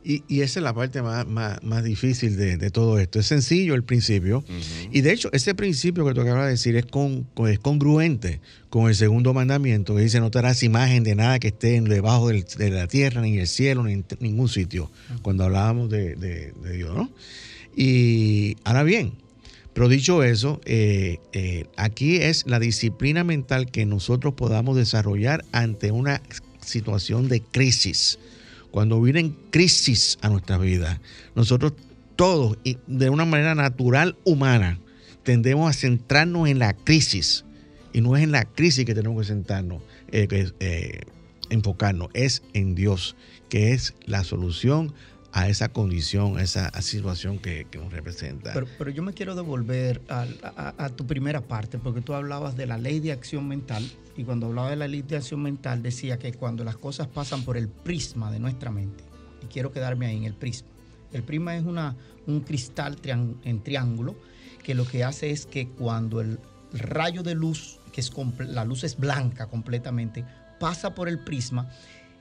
[0.04, 3.20] Y, y esa es la parte más, más, más difícil de, de todo esto.
[3.20, 4.42] Es sencillo el principio.
[4.90, 8.40] Y de hecho, ese principio que tú acabas de decir es, con, es congruente
[8.70, 11.86] con el segundo mandamiento que dice: No te harás imagen de nada que esté en
[11.86, 14.90] debajo del- de la tierra, ni en el cielo, ni en ningún sitio.
[15.24, 17.12] Cuando hablábamos de, de- de Dios, ¿no?
[17.76, 19.14] Y ahora bien,
[19.78, 25.92] pero dicho eso, eh, eh, aquí es la disciplina mental que nosotros podamos desarrollar ante
[25.92, 26.24] una
[26.62, 28.18] situación de crisis.
[28.72, 31.00] Cuando vienen crisis a nuestra vida,
[31.36, 31.74] nosotros
[32.16, 34.80] todos, y de una manera natural humana,
[35.22, 37.46] tendemos a centrarnos en la crisis.
[37.94, 41.02] Y no es en la crisis que tenemos que sentarnos, que, eh,
[41.52, 43.16] enfocarnos, es en Dios,
[43.48, 44.96] que es la solución
[45.38, 48.54] a esa condición, a esa situación que, nos representa.
[48.54, 53.00] Pero, yo me quiero devolver a, tu primera parte, porque tú hablabas de la ley
[53.00, 56.64] de acción mental, y cuando hablaba de la ley de acción mental decía que cuando
[56.64, 59.04] las cosas pasan por el prisma de nuestra mente,
[59.44, 60.70] y quiero quedarme ahí en el prisma.
[61.14, 64.16] El prisma es una, un cristal en triángulo
[64.64, 66.40] que lo que hace es que cuando el
[66.74, 70.26] rayo de luz, que es la luz es blanca completamente,
[70.60, 71.70] pasa por el prisma,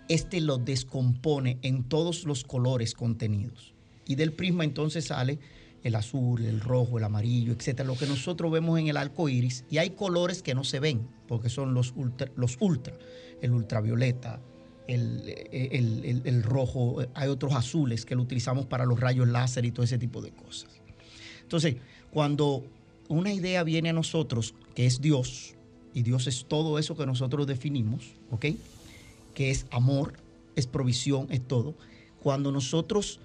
[0.09, 3.75] este lo descompone en todos los colores contenidos.
[4.07, 5.39] Y del prisma entonces sale
[5.83, 9.65] el azul, el rojo, el amarillo, etcétera, lo que nosotros vemos en el arco iris.
[9.71, 12.95] Y hay colores que no se ven, porque son los ultra, los ultra
[13.43, 14.41] el ultravioleta,
[14.89, 19.65] el, el- el- el rojo, hay otros azules que lo utilizamos para los rayos láser
[19.65, 20.71] y todo ese tipo de cosas.
[21.43, 21.77] Entonces,
[22.11, 22.65] cuando
[23.09, 25.55] una idea viene a nosotros, que es Dios,
[25.93, 28.47] y Dios es todo eso que nosotros definimos, ¿ok?
[29.37, 30.15] Que es amor,
[30.55, 31.77] es provisión, es todo.
[32.23, 33.21] Cuando nosotros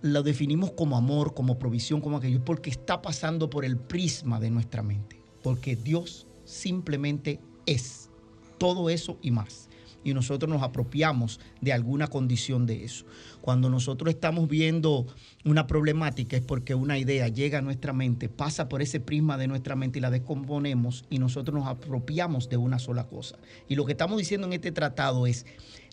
[0.00, 4.50] lo definimos como amor, como provisión, como aquello, porque está pasando por el prisma de
[4.50, 5.20] nuestra mente.
[5.42, 8.10] Porque Dios simplemente es
[8.58, 9.68] todo eso y más.
[10.06, 13.04] Y nosotros nos apropiamos de alguna condición de eso.
[13.40, 15.04] Cuando nosotros estamos viendo
[15.44, 19.48] una problemática es porque una idea llega a nuestra mente, pasa por ese prisma de
[19.48, 23.36] nuestra mente y la descomponemos y nosotros nos apropiamos de una sola cosa.
[23.68, 25.44] Y lo que estamos diciendo en este tratado es,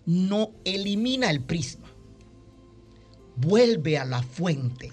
[0.05, 1.87] no elimina el prisma,
[3.37, 4.91] vuelve a la fuente,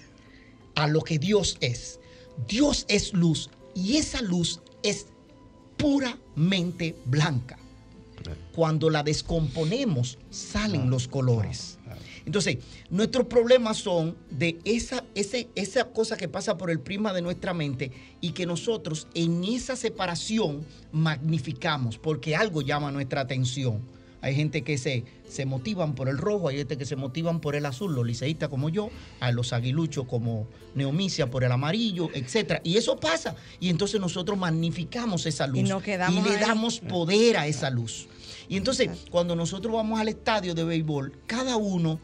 [0.73, 1.99] a lo que Dios es.
[2.47, 5.05] Dios es luz y esa luz es
[5.77, 7.60] puramente blanca.
[8.53, 11.77] Cuando la descomponemos, salen los colores.
[12.25, 12.57] Entonces,
[12.89, 17.53] nuestros problemas son de esa, ese- esa cosa que pasa por el prisma de nuestra
[17.53, 17.91] mente
[18.21, 23.81] y que nosotros en esa separación magnificamos porque algo llama nuestra atención.
[24.21, 27.55] Hay gente que se, se motivan por el rojo, hay gente que se motivan por
[27.55, 32.61] el azul, los liceístas como yo, a los aguiluchos como Neomicia por el amarillo, etcétera.
[32.63, 33.35] Y eso pasa.
[33.59, 35.59] Y entonces nosotros magnificamos esa luz.
[35.59, 38.07] Y nos quedamos y le damos poder a esa luz.
[38.47, 41.99] Y entonces, cuando nosotros vamos al estadio de béisbol, cada uno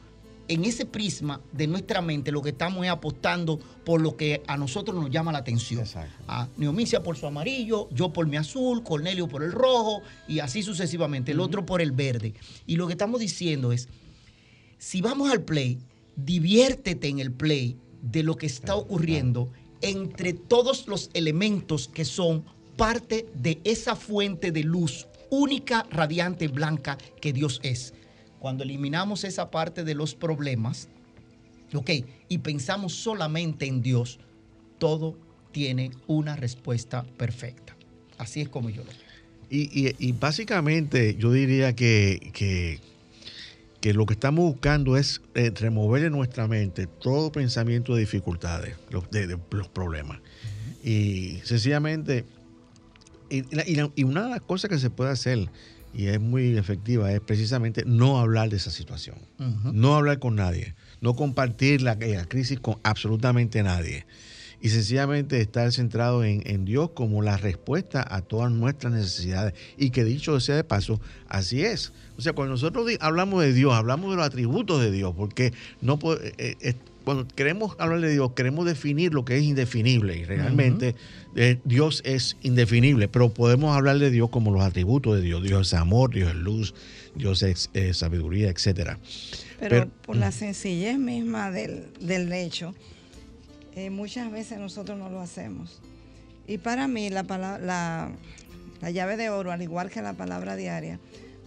[0.47, 4.57] en ese prisma de nuestra mente lo que estamos es apostando por lo que a
[4.57, 5.83] nosotros nos llama la atención.
[6.27, 10.63] A Neomicia por su amarillo, yo por mi azul, Cornelio por el rojo y así
[10.63, 12.33] sucesivamente, el otro por el verde.
[12.65, 13.89] Y lo que estamos diciendo es,
[14.77, 15.79] si vamos al play,
[16.15, 19.49] diviértete en el play de lo que está ocurriendo
[19.81, 22.43] entre todos los elementos que son
[22.75, 27.93] parte de esa fuente de luz única, radiante, blanca que Dios es.
[28.39, 30.89] Cuando eliminamos esa parte de los problemas,
[31.73, 31.89] ok,
[32.29, 34.19] y pensamos solamente en Dios,
[34.77, 35.17] todo
[35.51, 37.75] tiene una respuesta perfecta.
[38.17, 39.07] Así es como yo lo veo.
[39.49, 42.31] Y, básicamente yo diría que,
[43.81, 48.75] que, lo que estamos buscando es eh, remover de nuestra mente todo pensamiento de dificultades,
[48.89, 50.19] los, de, los problemas.
[50.83, 52.25] Y sencillamente,
[53.29, 53.43] y,
[53.95, 55.49] y, una de las cosas que se puede hacer
[55.97, 59.17] y es muy efectiva es precisamente no hablar de esa situación,
[59.73, 64.05] no hablar con nadie, no compartir la, la crisis con absolutamente nadie
[64.61, 69.53] y sencillamente estar centrado en, Dios como la respuesta a todas nuestras necesidades.
[69.77, 71.93] Y que dicho sea de paso, así es.
[72.17, 75.99] O sea, cuando nosotros hablamos de Dios, hablamos de los atributos de Dios, porque no
[76.21, 76.75] eh, eh,
[77.07, 80.17] cuando queremos hablar de Dios, queremos definir lo que es indefinible.
[80.17, 80.93] Y realmente
[81.37, 85.41] eh, Dios es indefinible, pero podemos hablar de Dios como los atributos de Dios.
[85.41, 86.75] Dios es amor, Dios es luz,
[87.15, 88.97] Dios es sabiduría, etc.
[89.57, 92.75] Pero, por la sencillez misma del, del hecho
[93.77, 95.81] eh, muchas veces nosotros no lo hacemos.
[96.45, 98.11] Y para mí la, la,
[98.81, 100.99] la llave de oro, al igual que la palabra diaria,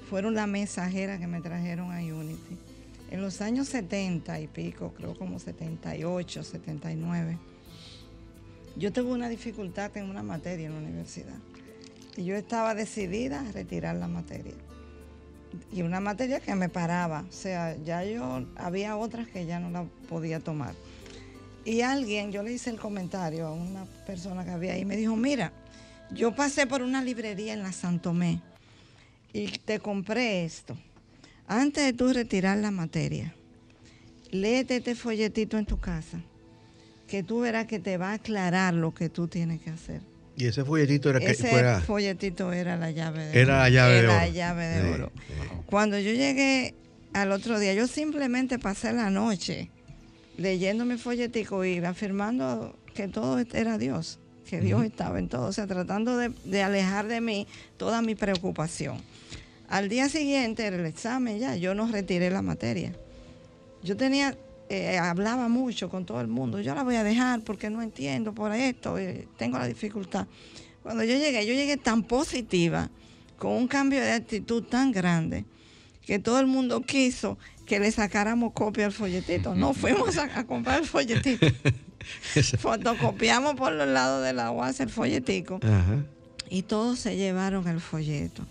[0.08, 2.56] fueron la mensajera que me trajeron a Unity.
[3.10, 7.38] En los años 70 y pico, creo como 78, 79,
[8.76, 11.38] yo tuve una dificultad en una materia en la universidad.
[12.16, 14.54] Y yo estaba decidida a retirar la materia.
[15.72, 17.24] Y una materia que me paraba.
[17.28, 20.74] O sea, ya yo había otras que ya no la podía tomar.
[21.64, 25.16] Y alguien, yo le hice el comentario a una persona que había ahí, me dijo,
[25.16, 25.52] mira,
[26.12, 28.40] yo pasé por una librería en la Santomé
[29.32, 30.76] y te compré esto.
[31.52, 33.34] Antes de tú retirar la materia,
[34.30, 36.20] léete este folletito en tu casa,
[37.08, 40.00] que tú verás que te va a aclarar lo que tú tienes que hacer.
[40.36, 43.62] Y ese folletito era ese que folletito era la llave de era oro.
[43.62, 45.12] La llave de la llave de oro.
[45.66, 46.76] Cuando yo llegué
[47.14, 49.70] al otro día, yo simplemente pasé la noche
[50.36, 55.52] leyendo mi folletico y afirmando que todo era Dios, que Dios estaba en todo, o
[55.52, 58.98] sea, tratando de, alejar de mí toda mi preocupación.
[59.70, 62.92] Al día siguiente, el examen ya, yo no retiré la materia.
[63.84, 64.36] Yo tenía,
[64.68, 68.34] eh, hablaba mucho con todo el mundo, yo la voy a dejar porque no entiendo
[68.34, 70.26] por esto, eh, tengo la dificultad.
[70.82, 72.90] Cuando yo llegué, yo llegué tan positiva,
[73.38, 75.44] con un cambio de actitud tan grande,
[76.04, 79.54] que todo el mundo quiso que le sacáramos copia al folletito.
[79.54, 81.46] No fuimos a, comprar el folletito.
[82.58, 85.60] Fotocopiamos por los lados de la UAS el folletico
[86.48, 88.44] y todos se llevaron el folleto.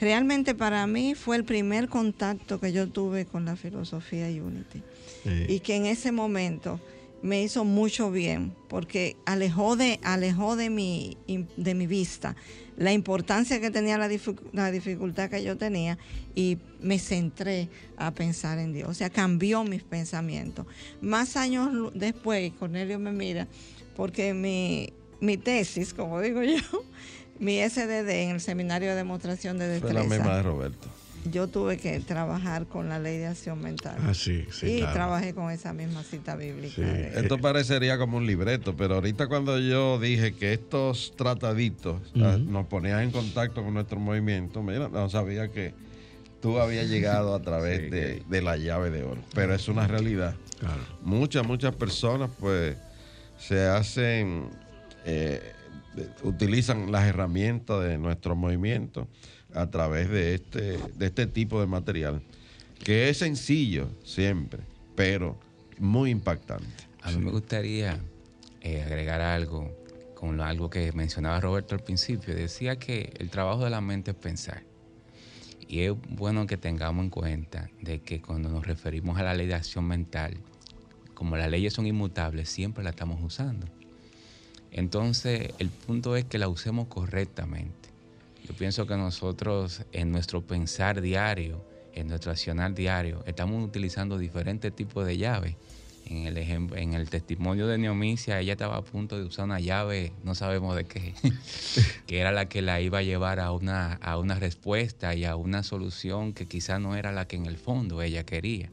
[0.00, 4.82] Realmente para mí fue el primer contacto que yo tuve con la filosofía Unity.
[5.48, 6.80] Y que en ese momento
[7.22, 11.16] me hizo mucho bien porque alejó de, alejó de, mi,
[11.56, 12.36] de mi vista
[12.76, 14.08] la importancia que tenía la,
[14.52, 15.98] la, dificultad que yo tenía
[16.36, 18.88] y me centré a pensar en Dios.
[18.88, 20.64] O sea, cambió mis pensamientos.
[21.00, 23.48] Más años después, Cornelio me mira,
[23.96, 26.62] porque mi, mi tesis, como digo yo,
[27.38, 29.94] mi SDD en el Seminario de Demostración de Destreza.
[29.94, 30.88] Fue la misma de Roberto
[31.30, 33.96] yo tuve que trabajar con la ley de acción mental.
[34.02, 36.82] Ah, sí, sí, y trabajé con esa misma cita bíblica.
[36.82, 42.66] Esto parecería como un libreto, pero ahorita cuando yo dije que estos trataditos ah, nos
[42.66, 45.74] ponían en contacto con nuestro movimiento, mira, no sabía que
[46.40, 47.90] tú habías llegado a través
[48.28, 49.20] de, la llave de oro.
[49.34, 50.34] Pero es una realidad.
[51.02, 52.76] Muchas, muchas personas pues
[53.38, 54.48] se hacen,
[55.04, 55.52] eh,
[56.22, 59.08] utilizan las herramientas de nuestro movimiento
[59.54, 62.22] a través de este, de este tipo de material,
[62.82, 64.60] que es sencillo siempre,
[64.94, 65.38] pero
[65.78, 66.66] muy impactante.
[67.02, 67.98] A mí me gustaría
[68.60, 69.70] eh, agregar algo
[70.14, 72.34] con algo que mencionaba Roberto al principio.
[72.34, 74.64] Decía que el trabajo de la mente es pensar.
[75.68, 79.46] Y es bueno que tengamos en cuenta de que cuando nos referimos a la ley
[79.46, 80.36] de acción mental,
[81.14, 83.66] como las leyes son inmutables, siempre la estamos usando.
[84.72, 87.88] Entonces, el punto es que la usemos correctamente.
[88.46, 91.62] Yo pienso que nosotros en nuestro pensar diario,
[91.94, 95.56] en nuestro accionar diario, estamos utilizando diferentes tipos de llaves.
[96.06, 100.12] En el, en el testimonio de Neomicia, ella estaba a punto de usar una llave,
[100.24, 101.12] no sabemos de qué,
[102.06, 105.36] que era la que la iba a llevar a una, a una respuesta y a
[105.36, 108.70] una solución que quizá no era la que en el fondo ella quería.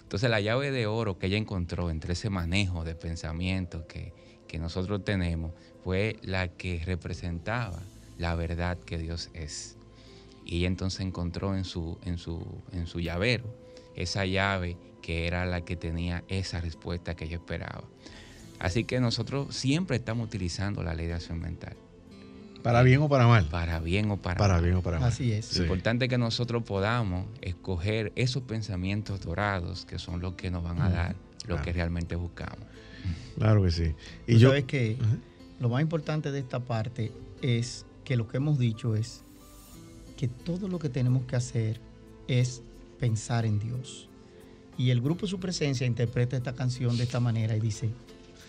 [0.00, 4.12] Entonces la llave de oro que ella encontró entre ese manejo de pensamiento que,
[4.48, 5.52] que nosotros tenemos
[5.84, 7.80] fue la que representaba
[8.18, 9.76] la verdad que Dios es.
[10.44, 13.44] Y ella entonces encontró en su, en su, en su llavero
[13.94, 17.84] esa llave que era la que tenía esa respuesta que ella esperaba.
[18.58, 21.76] Así que nosotros siempre estamos utilizando la ley de acción mental.
[22.62, 23.46] Para bien o para mal.
[23.46, 24.64] Para bien o para, para mal.
[24.64, 25.08] bien o para mal.
[25.08, 25.56] Así es.
[25.56, 30.64] Lo importante es que nosotros podamos escoger esos pensamientos dorados que son los que nos
[30.64, 31.62] van a dar lo Claro.
[31.62, 32.66] que realmente buscamos.
[33.36, 33.94] Claro que sí.
[34.26, 35.16] Y Tú yo, sabes que Ajá.
[35.60, 39.22] lo más importante de esta parte es que lo que hemos dicho es
[40.16, 41.80] que todo lo que tenemos que hacer
[42.26, 42.62] es
[42.98, 44.08] pensar en Dios.
[44.76, 47.90] Y el grupo Su Presencia interpreta esta canción de esta manera y dice,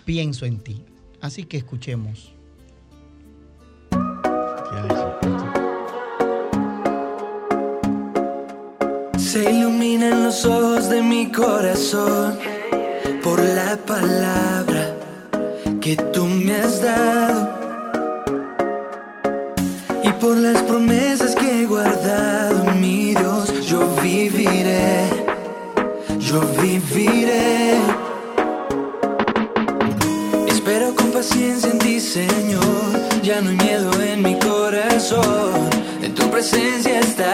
[0.05, 0.81] pienso en ti.
[1.21, 2.33] Así que escuchemos.
[9.17, 12.37] Se iluminan los ojos de mi corazón
[13.23, 14.95] por la palabra
[15.81, 17.49] que tú me has dado
[20.03, 25.09] y por las promesas que he guardado, mi Dios, yo viviré,
[26.19, 27.77] yo viviré.
[30.47, 35.69] Espero con paciencia en ti, Señor, ya no hay miedo en mi corazón,
[36.01, 37.28] en tu presencia estaré.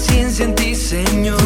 [0.00, 1.38] Paciencia en ti, Señor.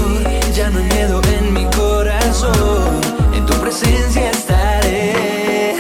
[0.55, 3.01] Ya no hay miedo en mi corazón.
[3.35, 5.75] En tu presencia estaré.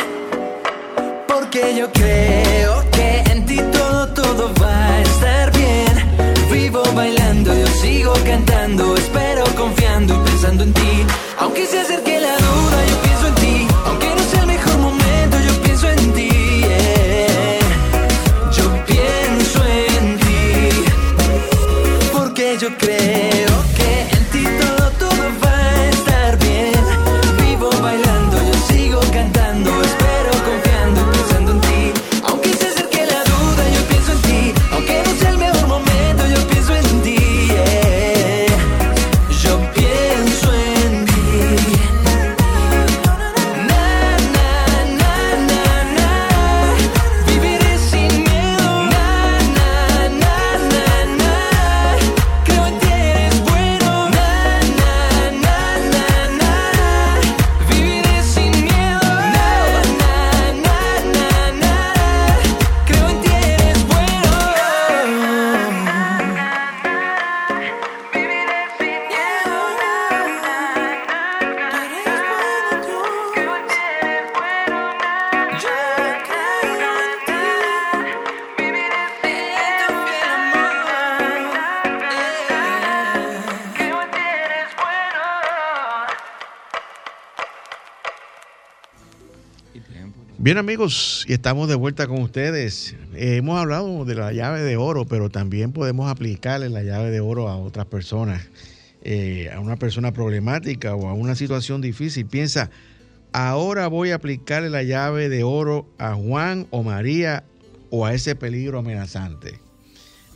[1.29, 5.95] Porque yo creo que en ti todo, todo va a estar bien.
[6.51, 8.97] Vivo bailando, yo sigo cantando.
[8.97, 11.07] Espero confiando y pensando en ti.
[11.39, 12.24] Aunque se acerque
[90.55, 92.95] Bien amigos, y estamos de vuelta con ustedes.
[93.17, 97.19] Eh, hemos hablado de la llave de oro, pero también podemos aplicarle la llave de
[97.19, 98.41] oro a otras personas,
[99.03, 102.27] eh, a una persona problemática o a una situación difícil.
[102.27, 102.71] Piensa,
[103.33, 107.43] ahora voy a aplicarle la llave de oro a Juan o María
[107.91, 109.59] o a ese peligro amenazante.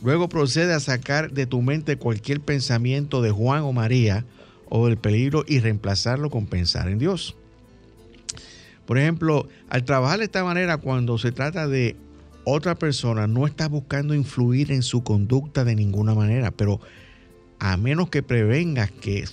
[0.03, 4.25] Luego procede a sacar de tu mente cualquier pensamiento de Juan o María
[4.67, 7.37] o del peligro y reemplazarlo con pensar en Dios.
[8.89, 11.95] Por ejemplo, al trabajar de esta manera, cuando se trata de
[12.43, 16.79] otra persona, no estás buscando influir en su conducta de ninguna manera, pero
[17.59, 19.25] a menos que prevengas que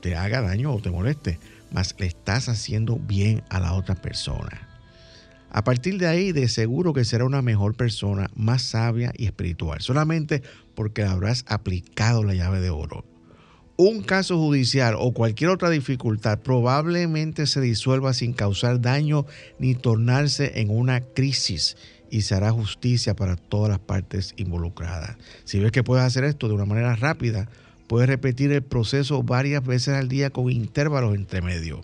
[0.00, 1.40] te haga daño o te moleste,
[1.72, 4.68] más le estás haciendo bien a la otra persona.
[5.50, 9.80] A partir de ahí, de seguro que será una mejor persona, más sabia y espiritual,
[9.80, 10.44] solamente
[10.76, 13.04] porque habrás aplicado la llave de oro.
[13.76, 19.24] Un caso judicial o cualquier otra dificultad probablemente se disuelva sin causar daño
[19.58, 21.78] ni tornarse en una crisis
[22.10, 25.16] y se hará justicia para todas las partes involucradas.
[25.44, 27.48] Si ves que puedes hacer esto de una manera rápida,
[27.86, 31.80] puedes repetir el proceso varias veces al día con intervalos entre medio.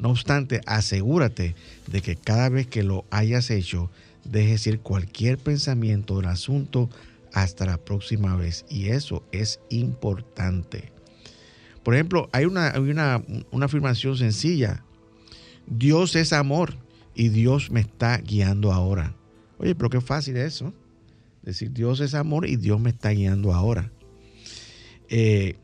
[0.00, 1.54] No obstante, asegúrate
[1.86, 3.90] de que cada vez que lo hayas hecho,
[4.24, 6.90] dejes ir cualquier pensamiento del asunto
[7.32, 8.64] hasta la próxima vez.
[8.68, 10.97] Y eso es importante.
[11.88, 14.84] Por ejemplo, hay una, una, una afirmación sencilla.
[15.66, 16.76] Dios es amor
[17.14, 19.16] y Dios me está guiando ahora.
[19.56, 20.74] Oye, pero qué fácil es eso.
[21.40, 23.90] Decir Dios es amor y Dios me está guiando ahora.
[25.08, 25.56] Eh,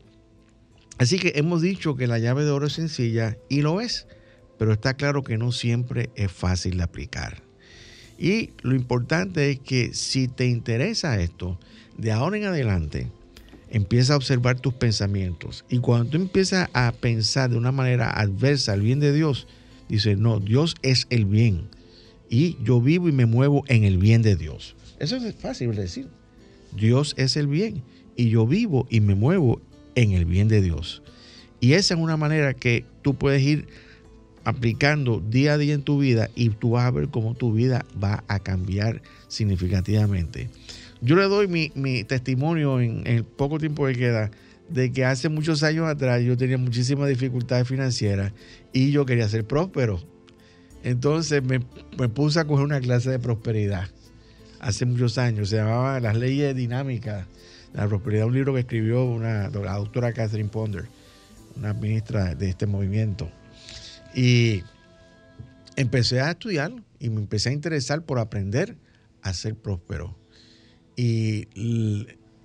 [0.97, 4.07] así que hemos dicho que la llave de oro es sencilla y lo es,
[4.57, 7.43] pero está claro que no siempre es fácil de aplicar.
[8.17, 11.59] Y lo importante es que si te interesa esto,
[11.99, 13.11] de ahora en adelante,
[13.75, 15.65] empieza a observar tus pensamientos.
[15.69, 19.47] Y cuando tú empiezas a pensar de una manera adversa al bien de Dios,
[19.89, 21.67] dices, no, Dios es el bien.
[22.29, 24.77] Y yo vivo y me muevo en el bien de Dios.
[24.97, 26.07] Eso es fácil de decir.
[26.73, 27.83] Dios es el bien.
[28.15, 29.61] Y yo vivo y me muevo
[29.95, 31.03] en el bien de Dios.
[31.59, 33.67] Y esa es una manera que tú puedes ir
[34.45, 37.85] aplicando día a día en tu vida y tú vas a ver cómo tu vida
[38.01, 40.49] va a cambiar significativamente.
[41.05, 44.31] Yo le doy mi, testimonio en, el poco tiempo que queda
[44.69, 48.33] de que hace muchos años atrás yo tenía muchísimas dificultades financieras
[48.73, 49.99] y yo quería ser próspero.
[50.83, 51.59] Entonces me,
[52.09, 53.87] puse a coger una clase de prosperidad
[54.59, 55.49] hace muchos años.
[55.49, 57.27] Se llamaba Las leyes dinámicas
[57.71, 60.85] de la prosperidad, un libro que escribió una, la doctora Catherine Ponder,
[61.55, 63.29] una ministra de este movimiento.
[64.15, 64.63] Y
[65.75, 68.75] empecé a estudiar y me empecé a interesar por aprender
[69.21, 70.24] a ser próspero.
[70.95, 71.47] Y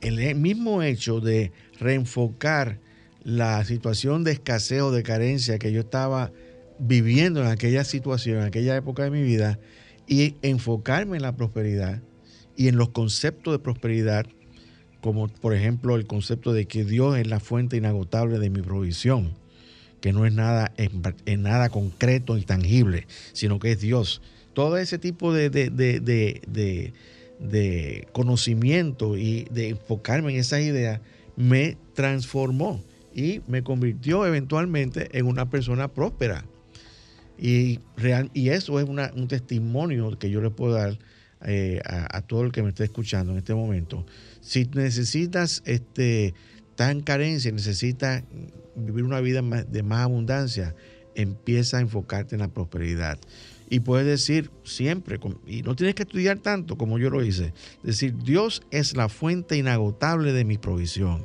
[0.01, 2.79] el mismo hecho de reenfocar
[3.23, 6.33] la situación de escasez o de carencia que yo estaba
[6.79, 9.59] viviendo en aquella situación, en aquella época de mi vida,
[10.07, 12.03] y enfocarme en la prosperidad
[12.57, 14.27] y en los conceptos de prosperidad,
[15.01, 19.35] como por ejemplo el concepto de que Dios es la fuente inagotable de mi provisión,
[20.01, 20.73] que no es nada,
[21.39, 24.23] nada concreto y tangible, sino que es Dios.
[24.55, 26.93] Todo ese tipo de, de, de
[28.13, 31.01] conocimiento y de enfocarme en esas ideas
[31.37, 32.83] me transformó
[33.15, 36.45] y me convirtió eventualmente en una persona próspera.
[37.39, 40.99] Y, real, y eso es un testimonio que yo le puedo dar
[41.47, 44.05] eh, a, todo el que me esté escuchando en este momento.
[44.43, 46.35] Si necesitas, este,
[46.79, 48.23] en carencia, necesitas
[48.77, 50.75] vivir una vida de más abundancia,
[51.15, 53.19] empieza a enfocarte en la prosperidad.
[53.71, 57.55] Y puedes decir siempre, y no tienes que estudiar tanto como yo lo hice,
[57.85, 61.25] decir, Dios es la fuente inagotable de mi provisión.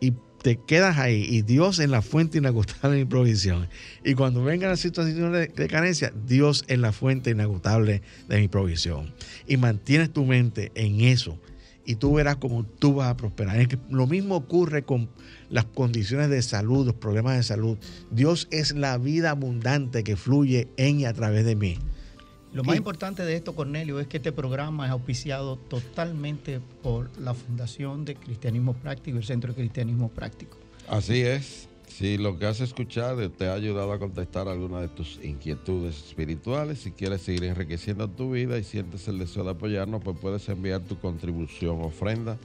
[0.00, 0.12] Y
[0.42, 3.68] te quedas ahí y Dios es la fuente inagotable de mi provisión.
[4.04, 9.12] Y cuando vengan las situaciones de, carencia, Dios es la fuente inagotable de mi provisión.
[9.48, 11.40] Y mantienes tu mente en eso
[11.86, 13.60] y tú verás cómo tú vas a prosperar.
[13.60, 15.08] Es que lo mismo ocurre con
[15.50, 17.78] las condiciones de salud, los problemas de salud.
[18.10, 21.78] Dios es la vida abundante que fluye en y a través de mí.
[22.52, 27.34] Lo más importante de esto, Cornelio, es que este programa es auspiciado totalmente por la
[27.34, 30.56] Fundación de Cristianismo Práctico, el Centro de Cristianismo Práctico.
[30.88, 31.68] Así es.
[31.96, 36.80] Si lo que has escuchado te ha ayudado a contestar alguna de tus inquietudes espirituales,
[36.80, 40.80] si quieres seguir enriqueciendo tu vida y sientes el deseo de apoyarnos, pues puedes enviar
[40.80, 42.36] tu contribución ofrenda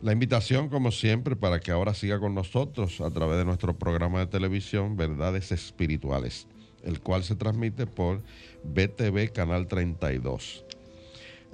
[0.00, 4.20] La invitación, como siempre, para que ahora siga con nosotros a través de nuestro programa
[4.20, 6.46] de televisión Verdades Espirituales,
[6.84, 8.22] el cual se transmite por
[8.62, 10.64] BTV Canal 32.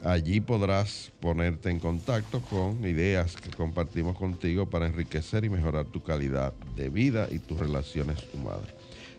[0.05, 6.03] Allí podrás ponerte en contacto con ideas que compartimos contigo para enriquecer y mejorar tu
[6.03, 8.69] calidad de vida y tus relaciones humanas.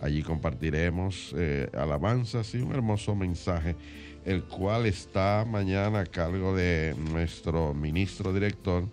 [0.00, 3.76] Allí compartiremos eh, alabanzas y un hermoso mensaje,
[4.24, 8.84] el cual está mañana a cargo de nuestro ministro director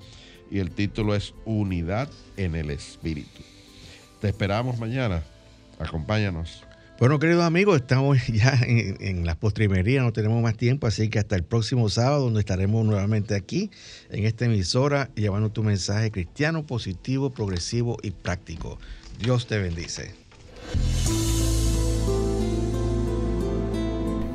[0.51, 3.41] y el título es Unidad en el Espíritu.
[4.21, 5.23] Te esperamos mañana.
[5.79, 6.63] Acompáñanos.
[6.97, 11.35] Bueno, queridos amigos, estamos ya en, las postrimerías, no tenemos más tiempo, así que hasta
[11.35, 13.69] el próximo sábado, donde estaremos nuevamente aquí,
[14.09, 18.79] en esta emisora, llevando tu mensaje cristiano, positivo, progresivo y práctico.
[19.19, 20.13] Dios te bendice.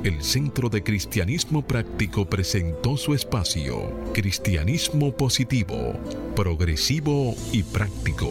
[0.05, 5.95] El Centro de Cristianismo Práctico presentó su espacio, Cristianismo Positivo,
[6.35, 8.31] Progresivo y Práctico,